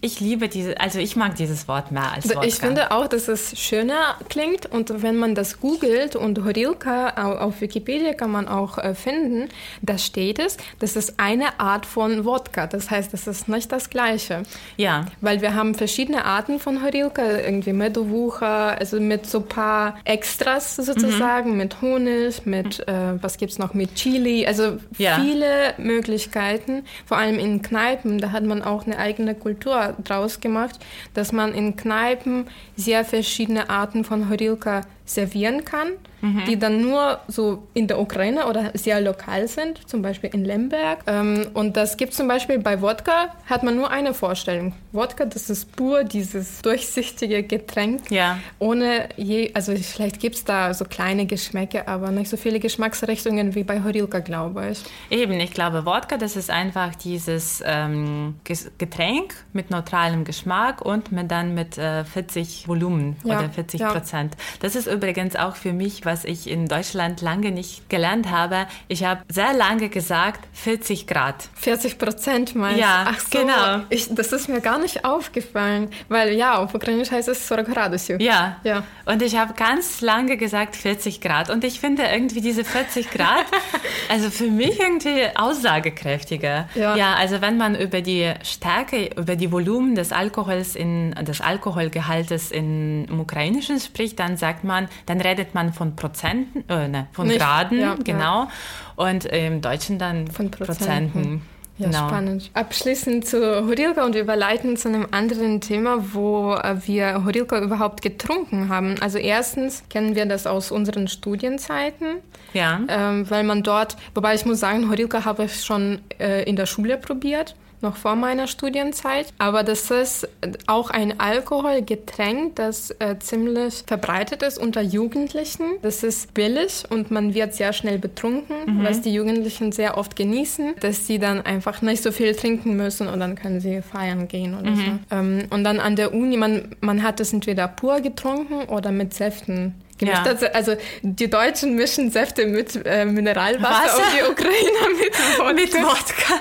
[0.00, 2.44] ich liebe diese, also ich mag dieses Wort mehr als Wodka.
[2.44, 7.60] Ich finde auch, dass es schöner klingt und wenn man das googelt und Horilka auf
[7.60, 9.48] Wikipedia kann man auch äh, finden,
[9.82, 12.66] da steht es, das ist eine Art von Wodka.
[12.66, 14.42] Das heißt, das ist nicht das Gleiche.
[14.76, 15.06] Ja.
[15.20, 20.76] Weil wir haben verschiedene Arten von Horilka, irgendwie Medowucher, also mit so ein paar Extras
[20.76, 21.56] sozusagen, mhm.
[21.56, 25.18] mit Honig, mit, äh, was gibt es noch, mit Chili, also ja.
[25.20, 30.78] viele Möglichkeiten, vor allem in Kneipen, da hat man auch eine eigene Kultur draus gemacht,
[31.14, 32.46] dass man in Kneipen
[32.76, 35.88] sehr verschiedene Arten von Horilka servieren kann,
[36.20, 36.44] mhm.
[36.46, 41.00] die dann nur so in der Ukraine oder sehr lokal sind, zum Beispiel in Lemberg.
[41.06, 44.74] Ähm, und das gibt zum Beispiel bei Wodka, hat man nur eine Vorstellung.
[44.92, 48.38] Wodka, das ist pur dieses durchsichtige Getränk, ja.
[48.58, 53.54] ohne je, also vielleicht gibt es da so kleine Geschmäcke, aber nicht so viele Geschmacksrichtungen
[53.54, 54.82] wie bei Horilka, glaube ich.
[55.10, 58.36] Eben, ich glaube, Wodka, das ist einfach dieses ähm,
[58.78, 64.34] Getränk mit neutralem Geschmack und mit dann mit äh, 40 Volumen ja, oder 40 Prozent.
[64.34, 64.40] Ja.
[64.60, 68.66] Das ist übrigens auch für mich, was ich in Deutschland lange nicht gelernt habe.
[68.88, 71.48] Ich habe sehr lange gesagt 40 Grad.
[71.54, 72.82] 40 Prozent meinst du?
[72.82, 73.84] Ja, Ach so, genau.
[73.90, 77.88] Ich, das ist mir gar nicht aufgefallen, weil ja, auf Ukrainisch heißt es 40 Grad.
[78.20, 78.56] Ja.
[78.64, 78.82] ja.
[79.04, 81.48] Und ich habe ganz lange gesagt 40 Grad.
[81.48, 83.46] Und ich finde irgendwie diese 40 Grad,
[84.08, 86.68] also für mich irgendwie aussagekräftiger.
[86.74, 86.96] Ja.
[86.96, 92.50] ja, also wenn man über die Stärke, über die Volumen des Alkohols in, des Alkoholgehaltes
[92.50, 97.26] in, im Ukrainischen spricht, dann sagt man dann redet man von Prozenten, äh, ne, von
[97.28, 98.48] Nicht- Graden, ja, genau.
[98.96, 101.12] Und im Deutschen dann Von Prozenten.
[101.12, 101.42] Prozenten.
[101.80, 102.08] Ja, genau.
[102.08, 102.50] spannend.
[102.54, 108.68] Abschließend zu Horilka und überleiten zu einem anderen Thema, wo äh, wir Horilka überhaupt getrunken
[108.68, 108.96] haben.
[109.00, 112.16] Also erstens kennen wir das aus unseren Studienzeiten,
[112.52, 112.80] Ja.
[112.88, 116.66] ähm, weil man dort, wobei ich muss sagen, Horilka habe ich schon äh, in der
[116.66, 119.26] Schule probiert, noch vor meiner Studienzeit.
[119.38, 120.28] Aber das ist
[120.66, 125.64] auch ein Alkoholgetränk, das äh, ziemlich verbreitet ist unter Jugendlichen.
[125.82, 130.74] Das ist billig und man wird sehr schnell betrunken, was die Jugendlichen sehr oft genießen,
[130.80, 134.54] dass sie dann einfach nicht so viel trinken müssen und dann können sie feiern gehen
[134.58, 134.82] oder so.
[135.10, 139.14] Ähm, und dann an der Uni, man, man hat es entweder pur getrunken oder mit
[139.14, 139.74] Säften.
[139.98, 140.24] Gemischt.
[140.24, 140.32] Ja.
[140.32, 143.96] Also, also die Deutschen mischen Säfte mit äh, Mineralwasser Wasser?
[143.96, 145.52] und die Ukrainer mit Wodka.
[145.52, 146.34] Mit Wodka.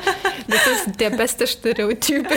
[0.47, 2.27] Das ist der beste Stereotyp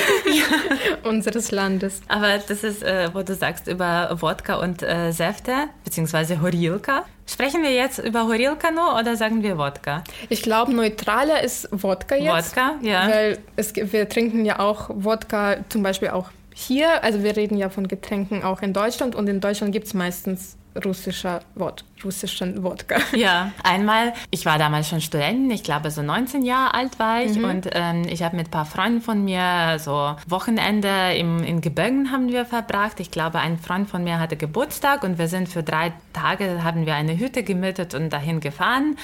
[1.05, 2.01] unseres Landes.
[2.09, 7.05] Aber das ist, äh, wo du sagst über Wodka und äh, Säfte, beziehungsweise Horilka.
[7.27, 10.03] Sprechen wir jetzt über Horilka nur oder sagen wir Wodka?
[10.29, 12.57] Ich glaube, neutraler ist Wodka jetzt.
[12.57, 13.09] Wodka, ja.
[13.09, 17.05] Weil es, wir trinken ja auch Wodka zum Beispiel auch hier.
[17.05, 20.57] Also wir reden ja von Getränken auch in Deutschland und in Deutschland gibt es meistens
[20.85, 22.97] russischer Wod russischen Wodka.
[23.17, 27.37] Ja, einmal, ich war damals schon Studentin, ich glaube so 19 Jahre alt war ich
[27.43, 32.11] und ähm, ich habe mit ein paar Freunden von mir so Wochenende im, in Gebirgen
[32.11, 33.01] haben wir verbracht.
[33.01, 36.87] Ich glaube, ein Freund von mir hatte Geburtstag und wir sind für drei Tage, haben
[36.87, 38.97] wir eine Hütte gemietet und dahin gefahren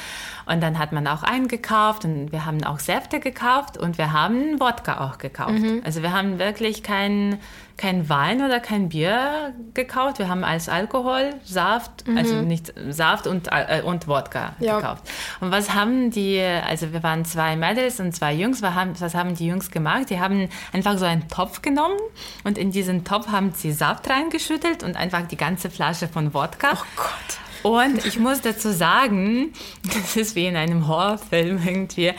[0.46, 4.58] und dann hat man auch eingekauft und wir haben auch Säfte gekauft und wir haben
[4.60, 5.62] Wodka auch gekauft.
[5.84, 7.38] Also wir haben wirklich kein
[7.76, 10.18] kein Wein oder kein Bier gekauft.
[10.18, 14.76] Wir haben als Alkohol Saft, also nicht Saft und, äh, und Wodka Ja.
[14.80, 15.02] gekauft.
[15.40, 19.14] Und was haben die, also wir waren zwei Mädels und zwei Jungs, was haben, was
[19.14, 20.08] haben die Jungs gemacht?
[20.08, 21.98] Die haben einfach so einen Topf genommen
[22.44, 26.68] und in diesen Topf haben sie Saft reingeschüttelt und einfach die ganze Flasche von Wodka.
[26.74, 27.38] Oh Gott.
[27.62, 32.12] Und ich muss dazu sagen, das ist wie in einem Horrorfilm irgendwie,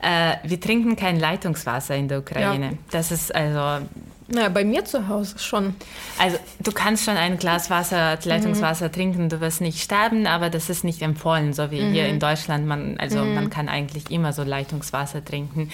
[0.00, 2.66] äh, wir trinken kein Leitungswasser in der Ukraine.
[2.66, 2.78] Ja.
[2.92, 3.84] Das ist also
[4.28, 5.74] Na, bei mir zu Hause schon.
[6.18, 10.70] also du kannst schon ein Glas Wasser, Leitungswasser trinken, du wirst nicht sterben, aber das
[10.70, 12.66] ist nicht empfohlen, so wie hier in Deutschland.
[12.66, 15.70] Man, also man kann eigentlich immer so Leitungswasser trinken.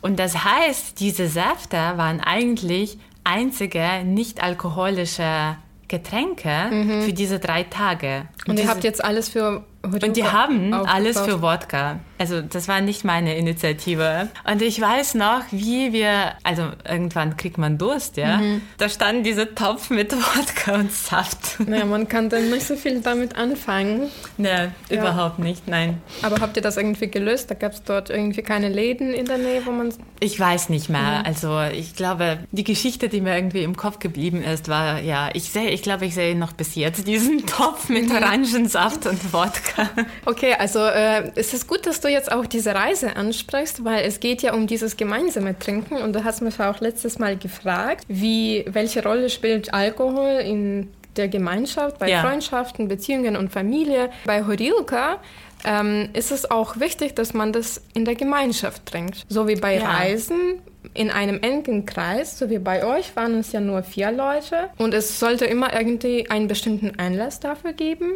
[0.00, 5.56] Und das heißt, diese Säfte waren eigentlich einzige nicht alkoholische
[5.88, 8.28] Getränke für diese drei Tage.
[8.46, 12.00] Und, ihr diese, habt jetzt alles für Horilka und die haben alles für Wodka.
[12.18, 14.28] Also das war nicht meine Initiative.
[14.44, 18.36] Und ich weiß noch, wie wir, also irgendwann kriegt man Durst, ja.
[18.36, 18.60] Mhm.
[18.76, 21.58] Da stand dieser Topf mit Wodka und Saft.
[21.66, 24.10] Naja, man kann dann nicht so viel damit anfangen.
[24.36, 26.00] Ne, überhaupt nicht, nein.
[26.22, 27.50] Aber habt ihr das irgendwie gelöst?
[27.50, 29.92] Da gab es dort irgendwie keine Läden in der Nähe, wo man...
[30.18, 31.26] Ich weiß nicht mehr.
[31.26, 35.50] Also ich glaube, die Geschichte, die mir irgendwie im Kopf geblieben ist, war, ja, ich
[35.50, 39.69] sehe, ich glaube, ich sehe noch bis jetzt diesen Topf mit Orangensaft und Wodka.
[40.26, 44.20] Okay, also äh, es ist gut, dass du jetzt auch diese Reise ansprichst, weil es
[44.20, 48.64] geht ja um dieses gemeinsame Trinken und du hast mich auch letztes Mal gefragt, wie,
[48.68, 52.22] welche Rolle spielt Alkohol in der Gemeinschaft, bei Ja.
[52.22, 54.10] Freundschaften, Beziehungen und Familie.
[54.26, 55.18] Bei Horilka
[55.64, 59.26] ähm, ist es auch wichtig, dass man das in der Gemeinschaft trinkt.
[59.28, 59.90] So wie bei Ja.
[59.90, 60.62] Reisen
[60.94, 64.70] in einem engen Kreis, so wie bei euch, waren es ja nur vier Leute.
[64.78, 68.12] Und es sollte immer irgendwie einen bestimmten Anlass dafür geben.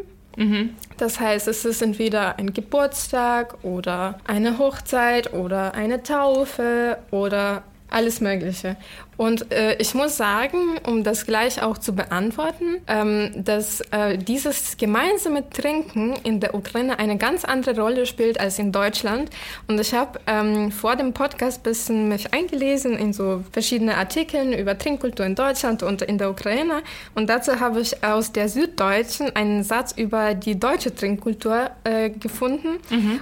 [0.97, 8.21] Das heißt, es ist entweder ein Geburtstag oder eine Hochzeit oder eine Taufe oder alles
[8.21, 8.77] Mögliche.
[9.17, 14.77] Und äh, ich muss sagen, um das gleich auch zu beantworten, ähm, dass äh, dieses
[14.77, 19.31] gemeinsame Trinken in der Ukraine eine ganz andere Rolle spielt als in Deutschland.
[19.69, 24.53] Und ich habe ähm, vor dem Podcast ein bisschen mich eingelesen in so verschiedene Artikeln
[24.53, 26.83] über Trinkkultur in Deutschland und in der Ukraine.
[27.15, 32.79] Und dazu habe ich aus der Süddeutschen einen Satz über die deutsche Trinkkultur äh, gefunden.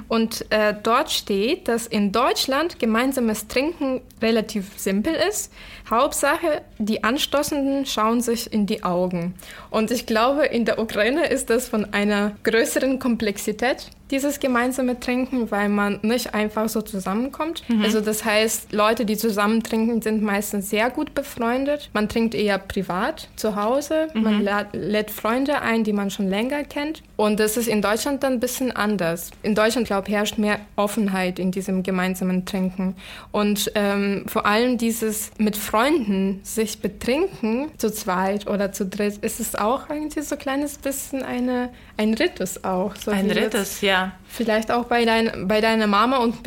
[0.09, 5.53] Und äh, dort steht, dass in Deutschland gemeinsames Trinken relativ simpel ist.
[5.91, 9.35] Hauptsache, die Anstoßenden schauen sich in die Augen.
[9.71, 15.51] Und ich glaube, in der Ukraine ist das von einer größeren Komplexität, dieses gemeinsame Trinken,
[15.51, 17.69] weil man nicht einfach so zusammenkommt.
[17.69, 17.83] Mhm.
[17.83, 21.91] Also das heißt, Leute, die zusammen trinken, sind meistens sehr gut befreundet.
[21.95, 24.09] Man trinkt eher privat zu Hause.
[24.13, 24.23] Mhm.
[24.23, 27.03] Man lädt Freunde ein, die man schon länger kennt.
[27.17, 29.31] Und das ist in Deutschland dann ein bisschen anders.
[29.43, 32.97] In Deutschland, glaube ich, herrscht mehr Offenheit in diesem gemeinsamen Trinken.
[33.31, 39.41] Und ähm, vor allem dieses mit Freunden sich betrinken, zu zweit oder zu dritt, ist
[39.41, 42.95] es auch irgendwie so ein kleines bisschen eine, ein Ritus auch.
[42.97, 44.02] So ein Ritus, ja.
[44.29, 46.43] Vielleicht auch bei, dein, bei deiner Mama und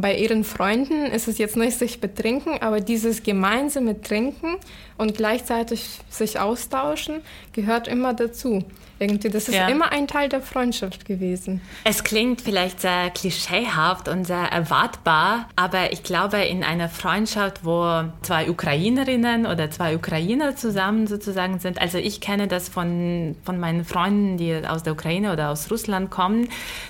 [0.00, 4.56] bei ihren Freunden ist es jetzt nicht sich betrinken, aber dieses gemeinsame Trinken
[4.98, 7.20] und gleichzeitig sich austauschen
[7.52, 8.64] gehört immer dazu.
[9.02, 9.66] Irgendwie, das ist ja.
[9.66, 11.60] immer ein Teil der Freundschaft gewesen.
[11.82, 18.04] Es klingt vielleicht sehr klischeehaft und sehr erwartbar, aber ich glaube, in einer Freundschaft, wo
[18.22, 23.84] zwei Ukrainerinnen oder zwei Ukrainer zusammen sozusagen sind, also ich kenne das von, von meinen
[23.84, 26.48] Freunden, die aus der Ukraine oder aus Russland kommen,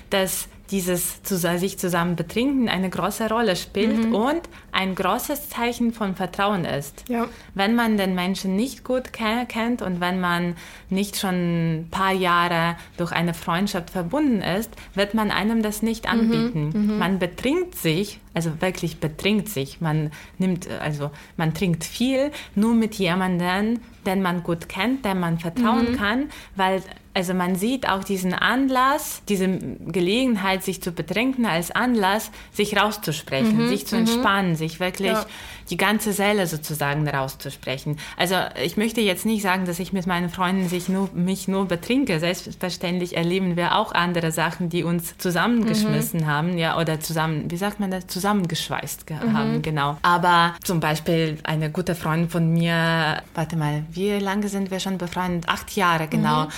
[0.09, 4.15] dass dieses sich zusammen betrinken eine große Rolle spielt mhm.
[4.15, 4.41] und
[4.71, 7.03] ein großes Zeichen von Vertrauen ist.
[7.07, 7.27] Ja.
[7.53, 10.55] Wenn man den Menschen nicht gut kennt und wenn man
[10.89, 16.05] nicht schon ein paar Jahre durch eine Freundschaft verbunden ist, wird man einem das nicht
[16.05, 16.09] mhm.
[16.09, 16.69] anbieten.
[16.73, 16.97] Mhm.
[16.97, 19.79] Man betrinkt sich, also wirklich betrinkt sich.
[19.79, 25.37] Man nimmt, also man trinkt viel nur mit jemandem, den man gut kennt, dem man
[25.37, 25.97] vertrauen mhm.
[25.97, 26.81] kann, weil
[27.13, 33.65] also man sieht auch diesen Anlass, diese Gelegenheit, sich zu betrinken als Anlass, sich rauszusprechen,
[33.65, 33.69] mhm.
[33.69, 34.01] sich zu mhm.
[34.01, 35.25] entspannen, sich wirklich ja.
[35.69, 37.97] Die ganze Seele sozusagen rauszusprechen.
[38.17, 41.67] Also ich möchte jetzt nicht sagen, dass ich mit meinen Freunden sich nur, mich nur
[41.67, 42.19] betrinke.
[42.19, 46.27] Selbstverständlich erleben wir auch andere Sachen, die uns zusammengeschmissen mhm.
[46.27, 49.37] haben, ja, oder zusammen, wie sagt man das, zusammengeschweißt mhm.
[49.37, 49.97] haben, genau.
[50.01, 54.97] Aber zum Beispiel eine gute Freundin von mir, warte mal, wie lange sind wir schon
[54.97, 55.47] befreundet?
[55.47, 56.45] Acht Jahre, genau.
[56.45, 56.51] Mhm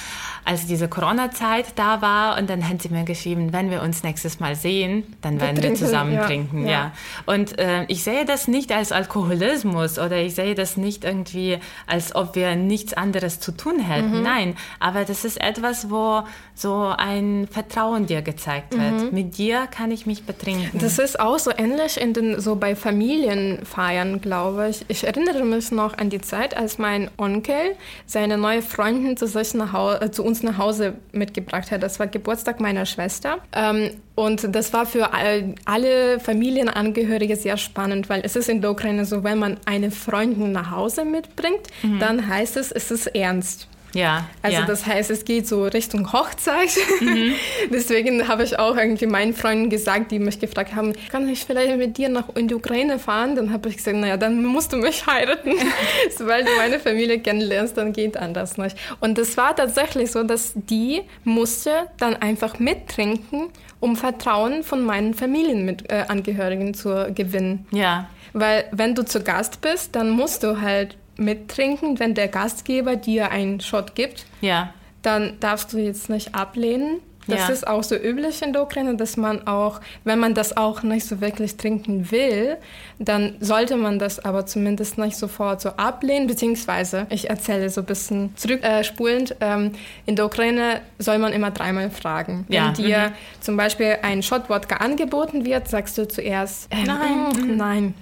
[0.46, 4.40] als diese Corona-Zeit da war und dann hat sie mir geschrieben, wenn wir uns nächstes
[4.40, 6.26] Mal sehen, dann werden wir, wir zusammen ja.
[6.26, 6.66] trinken.
[6.66, 6.72] Ja.
[6.72, 6.92] ja.
[7.26, 12.16] Und äh, ich sehe das nicht als Alkoholismus oder ich sehe das nicht irgendwie, als
[12.16, 14.18] ob wir nichts anderes zu tun hätten.
[14.18, 14.24] Mhm.
[14.24, 16.24] Nein, aber das ist etwas, wo
[16.56, 19.04] so ein Vertrauen dir gezeigt wird.
[19.04, 19.10] Mhm.
[19.12, 20.80] Mit dir kann ich mich betrinken.
[20.80, 24.86] Das ist auch so ähnlich in den, so bei Familienfeiern, glaube ich.
[24.88, 27.76] Ich erinnere mich noch an die Zeit, als mein Onkel
[28.06, 31.84] seine neue Freundin zu, sich nach Hause, äh, zu uns nach Hause mitgebracht hat.
[31.84, 33.38] Das war Geburtstag meiner Schwester.
[33.52, 38.72] Ähm, und das war für all, alle Familienangehörige sehr spannend, weil es ist in der
[38.72, 42.00] Ukraine so, wenn man eine Freundin nach Hause mitbringt, mhm.
[42.00, 43.68] dann heißt es, es ist ernst.
[43.96, 44.28] Ja.
[44.42, 44.66] Also ja.
[44.66, 46.70] das heißt, es geht so Richtung Hochzeit.
[47.00, 47.34] Mhm.
[47.72, 51.78] Deswegen habe ich auch irgendwie meinen Freunden gesagt, die mich gefragt haben, kann ich vielleicht
[51.78, 53.36] mit dir nach in die Ukraine fahren?
[53.36, 55.54] Dann habe ich gesagt, naja, dann musst du mich heiraten.
[56.18, 58.78] Sobald du meine Familie kennenlernst, dann geht anders nicht.
[59.00, 63.48] Und es war tatsächlich so, dass die musste dann einfach mittrinken,
[63.80, 67.66] um Vertrauen von meinen Familienangehörigen äh, zu gewinnen.
[67.72, 68.10] Ja.
[68.36, 73.32] Weil wenn du zu Gast bist, dann musst du halt mittrinken, wenn der Gastgeber dir
[73.32, 74.26] einen Shot gibt.
[74.42, 74.74] Ja.
[75.02, 77.00] Dann darfst du jetzt nicht ablehnen.
[77.28, 77.48] Das ja.
[77.48, 81.08] ist auch so üblich in der Ukraine, dass man auch, wenn man das auch nicht
[81.08, 82.58] so wirklich trinken will,
[83.00, 87.88] dann sollte man das aber zumindest nicht sofort so ablehnen, beziehungsweise, ich erzähle so ein
[87.88, 89.72] bisschen zurückspulend, äh, ähm,
[90.06, 92.46] in der Ukraine soll man immer dreimal fragen.
[92.50, 92.68] Ja.
[92.68, 93.14] Wenn dir mhm.
[93.42, 97.94] zum Beispiel ein Shot Wodka angeboten wird, sagst du zuerst, äh, nein, mm, nein,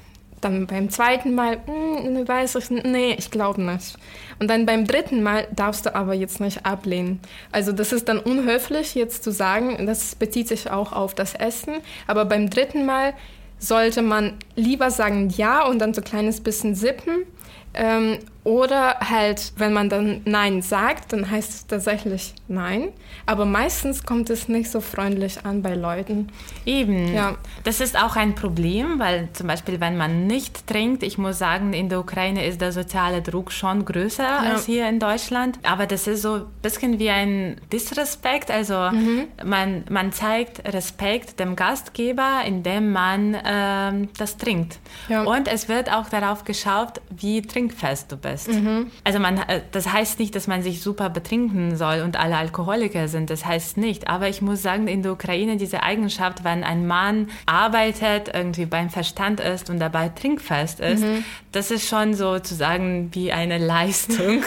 [0.43, 3.97] dann beim zweiten Mal, hm, weiß ich, nee, ich glaube nicht.
[4.39, 7.19] Und dann beim dritten Mal darfst du aber jetzt nicht ablehnen.
[7.51, 11.75] Also das ist dann unhöflich jetzt zu sagen, das bezieht sich auch auf das Essen.
[12.07, 13.13] Aber beim dritten Mal
[13.59, 17.25] sollte man lieber sagen ja und dann so ein kleines bisschen sippen
[17.73, 22.89] ähm, oder halt, wenn man dann Nein sagt, dann heißt es tatsächlich Nein.
[23.25, 26.27] Aber meistens kommt es nicht so freundlich an bei Leuten.
[26.65, 27.13] Eben.
[27.13, 27.37] Ja.
[27.63, 31.71] Das ist auch ein Problem, weil zum Beispiel, wenn man nicht trinkt, ich muss sagen,
[31.71, 34.39] in der Ukraine ist der soziale Druck schon größer ja.
[34.39, 35.57] als hier in Deutschland.
[35.63, 38.51] Aber das ist so ein bisschen wie ein Disrespekt.
[38.51, 39.27] Also mhm.
[39.43, 44.79] man, man zeigt Respekt dem Gastgeber, indem man ähm, das trinkt.
[45.07, 45.23] Ja.
[45.23, 48.49] Und es wird auch darauf geschaut, wie trinkfest du bist ist.
[48.49, 48.91] Mhm.
[49.03, 53.07] Also man, äh, das heißt nicht, dass man sich super betrinken soll und alle Alkoholiker
[53.07, 53.29] sind.
[53.29, 54.07] Das heißt nicht.
[54.07, 58.89] Aber ich muss sagen, in der Ukraine diese Eigenschaft, wenn ein Mann arbeitet, irgendwie beim
[58.89, 61.23] Verstand ist und dabei trinkfest ist, mhm.
[61.53, 64.43] Das ist schon sozusagen wie eine Leistung.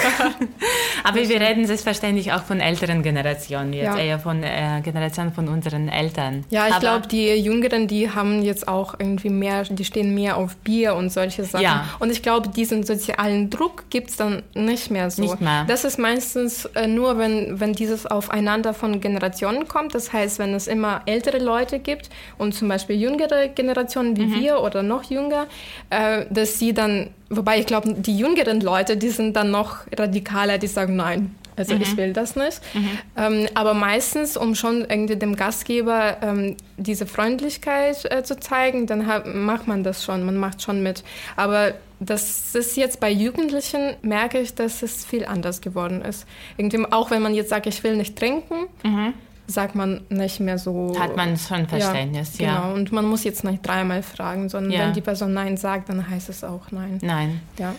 [1.04, 3.98] Aber wir reden selbstverständlich auch von älteren Generationen, jetzt Ja.
[3.98, 6.44] eher von äh, Generationen von unseren Eltern.
[6.50, 10.56] Ja, ich glaube, die Jüngeren, die haben jetzt auch irgendwie mehr, die stehen mehr auf
[10.56, 11.62] Bier und solche Sachen.
[11.64, 11.84] Ja.
[12.00, 15.22] Und ich glaube, diesen sozialen Druck gibt es dann nicht mehr so.
[15.22, 15.64] Nicht mehr.
[15.68, 19.94] Das ist meistens äh, nur, wenn, wenn dieses Aufeinander von Generationen kommt.
[19.94, 24.40] Das heißt, wenn es immer ältere Leute gibt und zum Beispiel jüngere Generationen wie Mhm.
[24.40, 25.46] wir oder noch jünger,
[25.90, 26.95] äh, dass sie dann,
[27.30, 31.74] wobei ich glaube, die jüngeren Leute, die sind dann noch radikaler, die sagen, nein, also
[31.74, 31.82] Mhm.
[31.82, 32.60] ich will das nicht.
[33.16, 39.06] Ähm, aber meistens, um schon irgendwie dem Gastgeber ähm, diese Freundlichkeit äh, zu zeigen, dann
[39.06, 41.02] hat, macht man das schon, man macht schon mit.
[41.36, 46.26] Aber das ist jetzt bei Jugendlichen, merke ich, dass es viel anders geworden ist.
[46.58, 48.66] Irgendwie, auch wenn man jetzt sagt, ich will nicht trinken,
[49.46, 50.94] sagt man nicht mehr so.
[50.98, 52.60] Hat man schon Verständnis, ja.
[52.60, 54.80] Genau, und man muss jetzt nicht dreimal fragen, sondern Ja.
[54.80, 56.98] wenn die Person Nein sagt, dann heißt es auch Nein.
[57.02, 57.40] Nein.
[57.58, 57.74] Ja.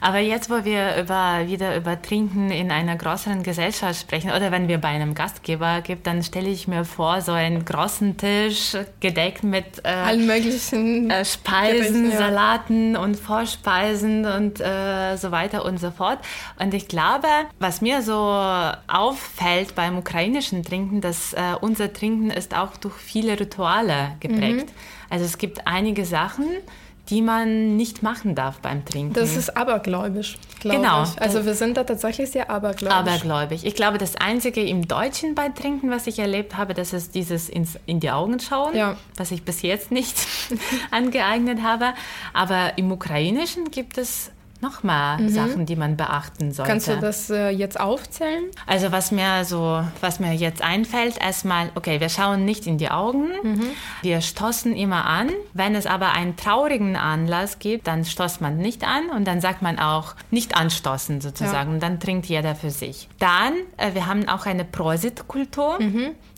[0.00, 4.68] Aber jetzt, wo wir über, wieder über Trinken in einer größeren Gesellschaft sprechen oder wenn
[4.68, 9.44] wir bei einem Gastgeber gibt, dann stelle ich mir vor, so einen großen Tisch gedeckt
[9.44, 11.10] mit äh, Allen möglichen.
[11.10, 12.18] äh, Speisen, Gerichten, ja.
[12.18, 16.18] Salaten und Vorspeisen und äh, so weiter und so fort.
[16.58, 17.28] Und ich glaube,
[17.58, 18.14] was mir so
[18.86, 24.66] auffällt beim ukrainischen Trinken, dass äh, unser Trinken ist auch durch viele Rituale geprägt.
[24.66, 25.10] Mhm.
[25.10, 26.46] Also es gibt einige Sachen,
[27.12, 29.12] die man nicht machen darf beim Trinken.
[29.12, 31.02] Das ist abergläubisch, glaube Genau.
[31.04, 31.20] ich.
[31.20, 32.96] Also wir sind da tatsächlich sehr abergläubisch.
[32.98, 33.66] Abergläubig.
[33.66, 37.50] Ich glaube, das Einzige im Deutschen bei Trinken, was ich erlebt habe, das ist dieses
[37.50, 38.96] ins, in die Augen schauen, Ja.
[39.18, 40.16] was ich bis jetzt nicht
[40.90, 41.92] angeeignet habe.
[42.32, 44.30] Aber im Ukrainischen gibt es
[44.62, 46.70] nochmal Sachen, die man beachten sollte.
[46.70, 46.72] Mhm.
[46.72, 48.44] Kannst du das äh, jetzt aufzählen?
[48.66, 52.90] Also was mir so, was mir jetzt einfällt, erstmal, okay, wir schauen nicht in die
[52.90, 53.28] Augen,
[54.02, 55.30] wir stoßen immer an.
[55.52, 59.62] Wenn es aber einen traurigen Anlass gibt, dann stoßt man nicht an und dann sagt
[59.62, 61.72] man auch nicht anstoßen sozusagen.
[61.74, 63.08] Und dann trinkt jeder für sich.
[63.18, 65.78] Dann, äh, wir haben auch eine Prosit-Kultur.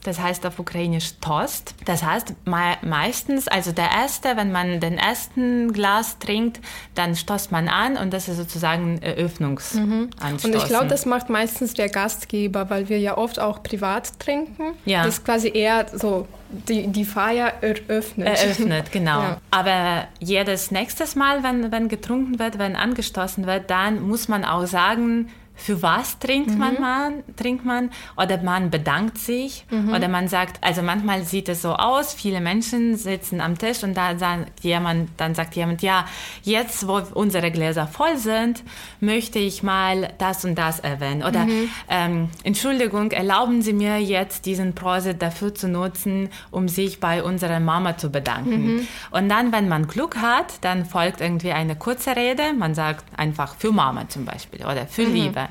[0.04, 1.74] Das heißt auf Ukrainisch Toast.
[1.86, 6.60] Das heißt mei- meistens, also der erste, wenn man den ersten Glas trinkt,
[6.94, 10.50] dann stoßt man an und das ist sozusagen Eröffnungsanstoßen.
[10.50, 14.74] Und ich glaube, das macht meistens der Gastgeber, weil wir ja oft auch privat trinken.
[14.84, 15.04] Ja.
[15.04, 16.28] Das ist quasi eher so
[16.68, 18.28] die, die Feier eröffnet.
[18.28, 19.20] eröffnet, genau.
[19.22, 19.40] Ja.
[19.50, 24.66] Aber jedes nächstes Mal, wenn, wenn getrunken wird, wenn angestoßen wird, dann muss man auch
[24.66, 26.58] sagen, für was trinkt Mhm.
[26.58, 29.90] man, man, trinkt man oder man bedankt sich Mhm.
[29.94, 33.94] oder man sagt, also manchmal sieht es so aus, viele Menschen sitzen am Tisch und
[33.96, 36.06] da sagt jemand, dann sagt jemand, ja,
[36.42, 38.62] jetzt wo unsere Gläser voll sind,
[39.00, 41.70] möchte ich mal das und das erwähnen oder Mhm.
[41.88, 47.60] ähm, Entschuldigung, erlauben Sie mir jetzt diesen Prosit dafür zu nutzen, um sich bei unserer
[47.60, 48.86] Mama zu bedanken.
[49.10, 53.54] Und dann, wenn man Glück hat, dann folgt irgendwie eine kurze Rede, man sagt einfach
[53.56, 55.43] für Mama zum Beispiel oder für Liebe.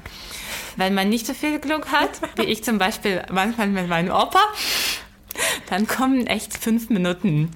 [0.76, 4.40] Wenn man nicht so viel Glück hat, wie ich zum Beispiel manchmal mit meinem Opa,
[5.70, 7.50] dann kommen echt fünf Minuten.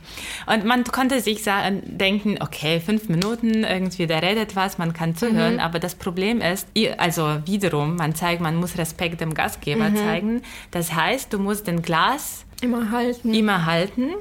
[0.46, 5.16] Und man konnte sich sagen, denken, okay, fünf Minuten, irgendwie, der redet was, man kann
[5.16, 5.60] zuhören.
[5.60, 6.68] Aber das Problem ist,
[6.98, 10.42] also wiederum, man zeigt, man muss Respekt dem Gastgeber zeigen.
[10.72, 13.34] Das heißt, du musst den Glas Immer halten.
[13.34, 14.14] immer halten,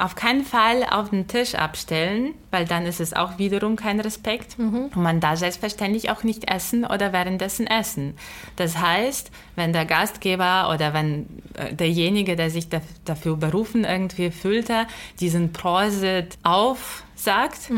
[0.00, 4.56] auf keinen Fall auf den Tisch abstellen, weil dann ist es auch wiederum kein Respekt.
[4.94, 8.14] Und man darf selbstverständlich auch nicht essen oder währenddessen essen.
[8.56, 14.30] Das heißt, wenn der Gastgeber oder wenn äh, derjenige, der sich daf- dafür berufen irgendwie
[14.30, 14.86] fühlte,
[15.20, 17.70] diesen Prosit aufsagt,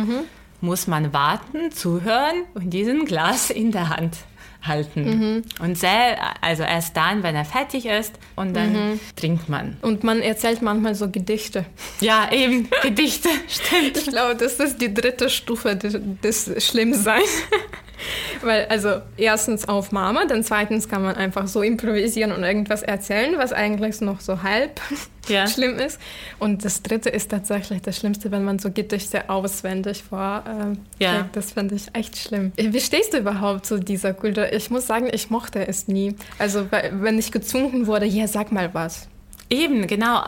[0.61, 4.19] muss man warten, zuhören und diesen Glas in der Hand
[4.63, 5.45] halten.
[5.61, 9.77] Und sehr, also erst dann, wenn er fertig ist und dann trinkt man.
[9.83, 11.65] Und man erzählt manchmal so Gedichte.
[12.01, 13.97] Ja, eben, Gedichte, stimmt.
[13.97, 17.43] Ich glaube, das ist die dritte Stufe des Schlimmseins.
[18.43, 23.35] Weil, also, erstens auf Mama, dann zweitens kann man einfach so improvisieren und irgendwas erzählen,
[23.37, 24.81] was eigentlich noch so halb
[25.29, 25.47] Ja.
[25.47, 26.01] schlimm ist.
[26.41, 30.43] Und das dritte ist tatsächlich das Schlimmste, wenn man so Gedichte auswendig vor.
[30.99, 31.29] Äh, Ja.
[31.33, 32.51] Das finde ich echt schlimm.
[32.57, 34.53] Wie stehst du überhaupt zu dieser Kultur?
[34.53, 36.17] Ich muss sagen, ich mochte es nie.
[36.39, 39.07] Also, wenn ich gezwungen wurde, ja, sag mal was.
[39.49, 40.25] Eben, genau.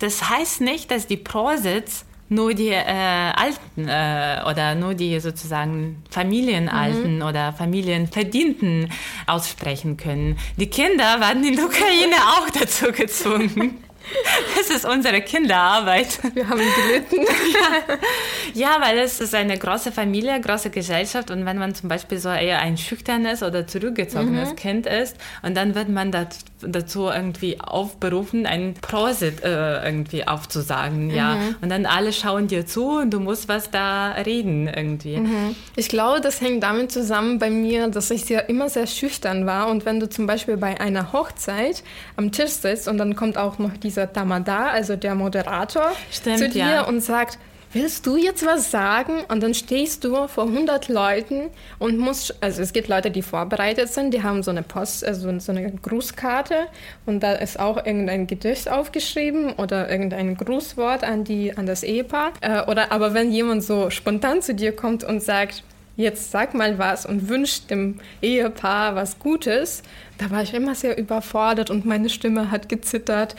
[0.00, 6.02] Das heißt nicht, dass die Prosits nur die äh, Alten äh, oder nur die sozusagen
[6.10, 8.90] Familienalten oder Familienverdienten
[9.26, 10.38] aussprechen können.
[10.56, 13.82] Die Kinder werden in der Ukraine auch dazu gezwungen.
[14.56, 16.18] Das ist unsere Kinderarbeit.
[16.34, 17.26] Wir haben gelitten.
[18.54, 22.28] Ja, weil es ist eine große Familie, große Gesellschaft und wenn man zum Beispiel so
[22.28, 26.12] eher ein schüchternes oder zurückgezogenes Kind ist und dann wird man
[26.60, 31.38] dazu irgendwie aufberufen, ein Prosit äh, irgendwie aufzusagen, ja.
[31.62, 35.16] Und dann alle schauen dir zu und du musst was da reden irgendwie.
[35.76, 39.68] Ich glaube, das hängt damit zusammen bei mir, dass ich ja immer sehr schüchtern war.
[39.70, 41.82] Und wenn du zum Beispiel bei einer Hochzeit
[42.16, 46.48] am Tisch sitzt und dann kommt auch noch dieser Tamada, also der Moderator, Stimmt, zu
[46.48, 46.82] dir ja.
[46.82, 47.38] und sagt,
[47.72, 49.24] willst du jetzt was sagen?
[49.28, 53.88] Und dann stehst du vor 100 Leuten und musst, also es gibt Leute, die vorbereitet
[53.88, 56.66] sind, die haben so eine Post, also so eine Grußkarte
[57.06, 62.32] und da ist auch irgendein Gedicht aufgeschrieben oder irgendein Grußwort an, die, an das Ehepaar.
[62.40, 65.64] Äh, oder aber wenn jemand so spontan zu dir kommt und sagt,
[65.96, 69.82] jetzt sag mal was und wünscht dem Ehepaar was Gutes,
[70.18, 73.34] da war ich immer sehr überfordert und meine Stimme hat gezittert.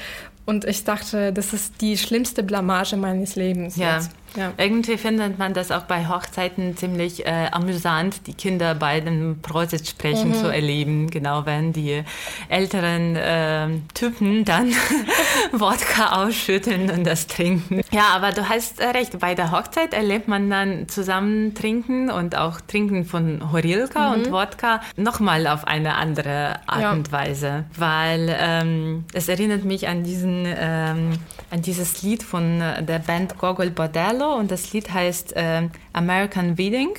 [0.46, 3.76] Und ich dachte, das ist die schlimmste Blamage meines Lebens.
[3.78, 3.98] Ja.
[3.98, 4.12] Jetzt.
[4.36, 4.52] Ja.
[4.58, 9.88] Irgendwie findet man das auch bei Hochzeiten ziemlich äh, amüsant, die Kinder bei dem Prosit
[9.88, 10.36] sprechen Mhm.
[10.36, 11.10] zu erleben.
[11.10, 12.04] Genau, wenn die
[12.50, 14.72] älteren äh, Typen dann
[15.52, 17.82] Wodka ausschütten und das trinken.
[17.92, 22.36] Ja, aber du hast äh, recht, bei der Hochzeit erlebt man dann zusammen trinken und
[22.36, 26.82] auch trinken von Horilka und Wodka nochmal auf eine andere Art Mhm.
[26.82, 26.92] Ja.
[26.92, 31.12] und Weise, weil ähm, es erinnert mich an diesen ähm,
[31.52, 36.58] an dieses Lied von äh, der Band Gogol Bordello und das Lied heißt ähm, American
[36.58, 36.92] Wedding.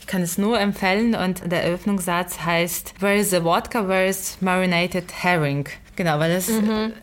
[0.00, 3.86] Ich kann es nur empfehlen und der Eröffnungssatz heißt Where is the vodka?
[3.86, 5.68] Where is marinated herring?
[5.96, 6.50] Genau, weil es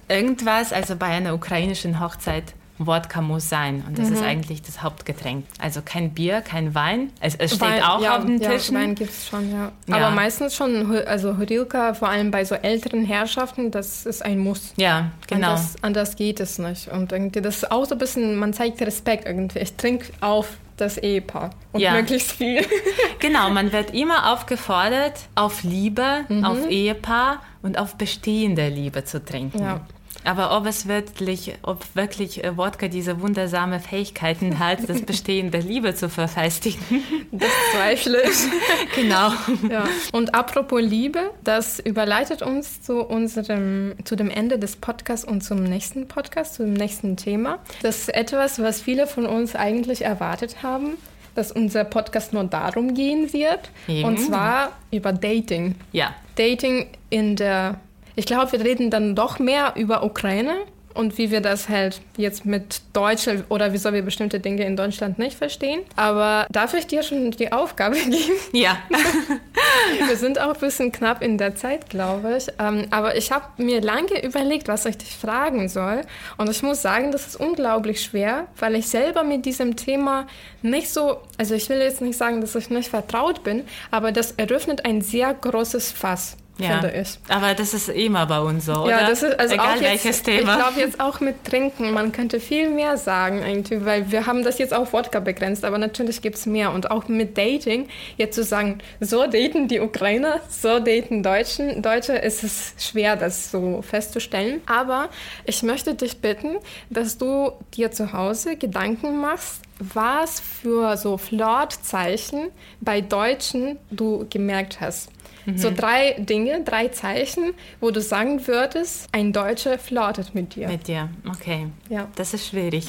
[0.07, 5.45] irgendwas, also bei einer ukrainischen Hochzeit Wodka muss sein und das ist eigentlich das Hauptgetränk.
[5.59, 7.11] Also kein Bier, kein Wein.
[7.19, 8.75] Es, es steht Wein- auch ja, auf den ja, Tischen.
[8.77, 9.71] Wein gibt es schon, ja.
[9.87, 9.95] Ja.
[9.95, 14.37] Aber meistens schon, Ho- also Horilka, vor allem bei so älteren Herrschaften, das ist ein
[14.39, 14.73] Muss.
[14.77, 15.47] ja, genau.
[15.49, 16.87] Anders, anders geht es nicht.
[16.89, 19.59] Und irgendwie, das ist auch so ein bisschen, man zeigt Respekt irgendwie.
[19.59, 21.93] Ich trinke auf das Ehepaar und Ja.
[21.93, 22.63] möglichst viel.
[23.19, 29.59] Genau, man wird immer aufgefordert, auf Liebe, auf Ehepaar und auf bestehende Liebe zu trinken.
[29.63, 29.81] Ja.
[30.27, 35.95] Aber ob es wirklich, ob wirklich äh, Wodka diese wundersame Fähigkeiten hat, das bestehende Liebe
[35.95, 36.79] zu verfestigen.
[37.29, 38.37] Das zweifle ich.
[38.95, 39.31] genau.
[39.69, 39.85] Ja.
[40.13, 45.61] Und apropos Liebe, das überleitet uns zu unserem, zu dem Ende des Podcasts und zum
[45.63, 47.59] nächsten Podcast, zum nächsten Thema.
[47.81, 50.97] Das ist etwas, was viele von uns eigentlich erwartet haben,
[51.35, 53.69] dass unser Podcast nur darum gehen wird.
[53.87, 54.05] Eben.
[54.05, 55.75] Und zwar über Dating.
[55.91, 56.15] Ja.
[56.35, 57.79] Dating in der,
[58.17, 60.55] ich glaube, wir reden dann doch mehr über Ukraine
[60.95, 65.19] und wie wir das halt jetzt mit Deutschland oder wieso wir bestimmte Dinge in Deutschland
[65.19, 65.81] nicht verstehen.
[65.95, 68.33] Aber darf ich dir schon die Aufgabe geben?
[68.51, 68.77] Ja.
[70.07, 72.47] Wir sind auch ein bisschen knapp in der Zeit, glaube ich.
[72.59, 76.01] Ähm, aber ich habe mir lange überlegt, was ich dich fragen soll.
[76.37, 80.25] Und ich muss sagen, das ist unglaublich schwer, weil ich selber mit diesem Thema
[80.61, 84.31] nicht so, also ich will jetzt nicht sagen, dass ich nicht vertraut bin, aber das
[84.31, 86.37] eröffnet ein sehr großes Fass.
[86.59, 87.19] Ja, Finde ich.
[87.29, 88.89] aber das ist immer bei uns so, oder?
[88.89, 90.53] Ja, das ist also Egal auch jetzt, welches Thema.
[90.53, 94.43] Ich glaube jetzt auch mit Trinken, man könnte viel mehr sagen irgendwie, weil wir haben
[94.43, 96.71] das jetzt auf Wodka begrenzt, aber natürlich gibt es mehr.
[96.71, 97.87] Und auch mit Dating,
[98.17, 103.51] jetzt zu sagen, so daten die Ukrainer, so daten Deutschen, Deutsche, ist es schwer, das
[103.51, 104.61] so festzustellen.
[104.65, 105.09] Aber
[105.45, 106.57] ich möchte dich bitten,
[106.89, 112.49] dass du dir zu Hause Gedanken machst, was für so Flirtzeichen
[112.81, 115.09] bei Deutschen du gemerkt hast.
[115.55, 120.67] So drei Dinge, drei Zeichen, wo du sagen würdest, ein Deutscher flirtet mit dir.
[120.67, 121.67] Mit dir, okay.
[121.89, 122.09] Ja.
[122.15, 122.85] Das ist schwierig.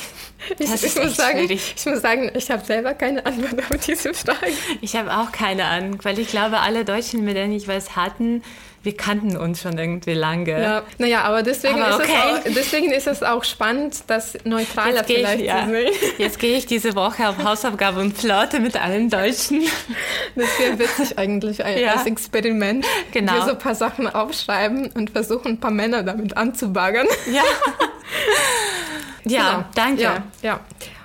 [0.51, 1.75] Ich, Das ich, ist muss echt sagen, schwierig.
[1.77, 4.53] ich muss sagen, ich habe selber keine Antwort auf diese Frage.
[4.81, 8.43] Ich habe auch keine Ahnung, weil ich glaube, alle Deutschen, mit denen ich was hatten,
[8.83, 10.51] wir kannten uns schon irgendwie lange.
[10.63, 12.19] Ja, naja, aber deswegen, Aber ist es okay.
[12.19, 15.65] auch, deswegen ist es auch spannend, das neutraler Jetzt vielleicht ich, ja.
[15.65, 15.93] zu sehen.
[16.19, 19.63] Jetzt gehe ich diese Woche auf Hausaufgabe und flirte mit allen Deutschen.
[20.37, 21.93] Das wäre witzig eigentlich ein, Ja.
[21.95, 22.87] als Experiment.
[23.13, 23.33] Genau.
[23.35, 27.07] Wir so ein paar Sachen aufschreiben und versuchen, ein paar Männer damit anzubaggern.
[27.33, 27.43] Ja.
[29.25, 29.65] Ja, Genau.
[29.75, 30.03] danke.
[30.03, 30.61] Ja, ja.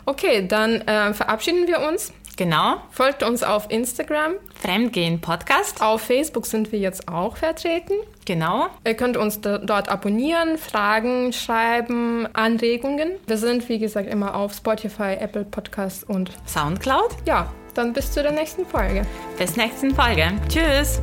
[0.05, 2.13] Okay, dann äh, verabschieden wir uns.
[2.35, 2.77] Genau.
[2.89, 4.33] Folgt uns auf Instagram.
[4.59, 5.81] Fremdgehen Podcast.
[5.81, 7.93] Auf Facebook sind wir jetzt auch vertreten.
[8.25, 8.67] Genau.
[8.85, 13.11] Ihr könnt uns do- dort abonnieren, Fragen schreiben, Anregungen.
[13.27, 17.09] Wir sind, wie gesagt, immer auf Spotify, Apple Podcasts und Soundcloud.
[17.25, 19.05] ja, dann bis zu der nächsten Folge.
[19.37, 20.31] Bis nächsten Folge.
[20.47, 21.01] Tschüss.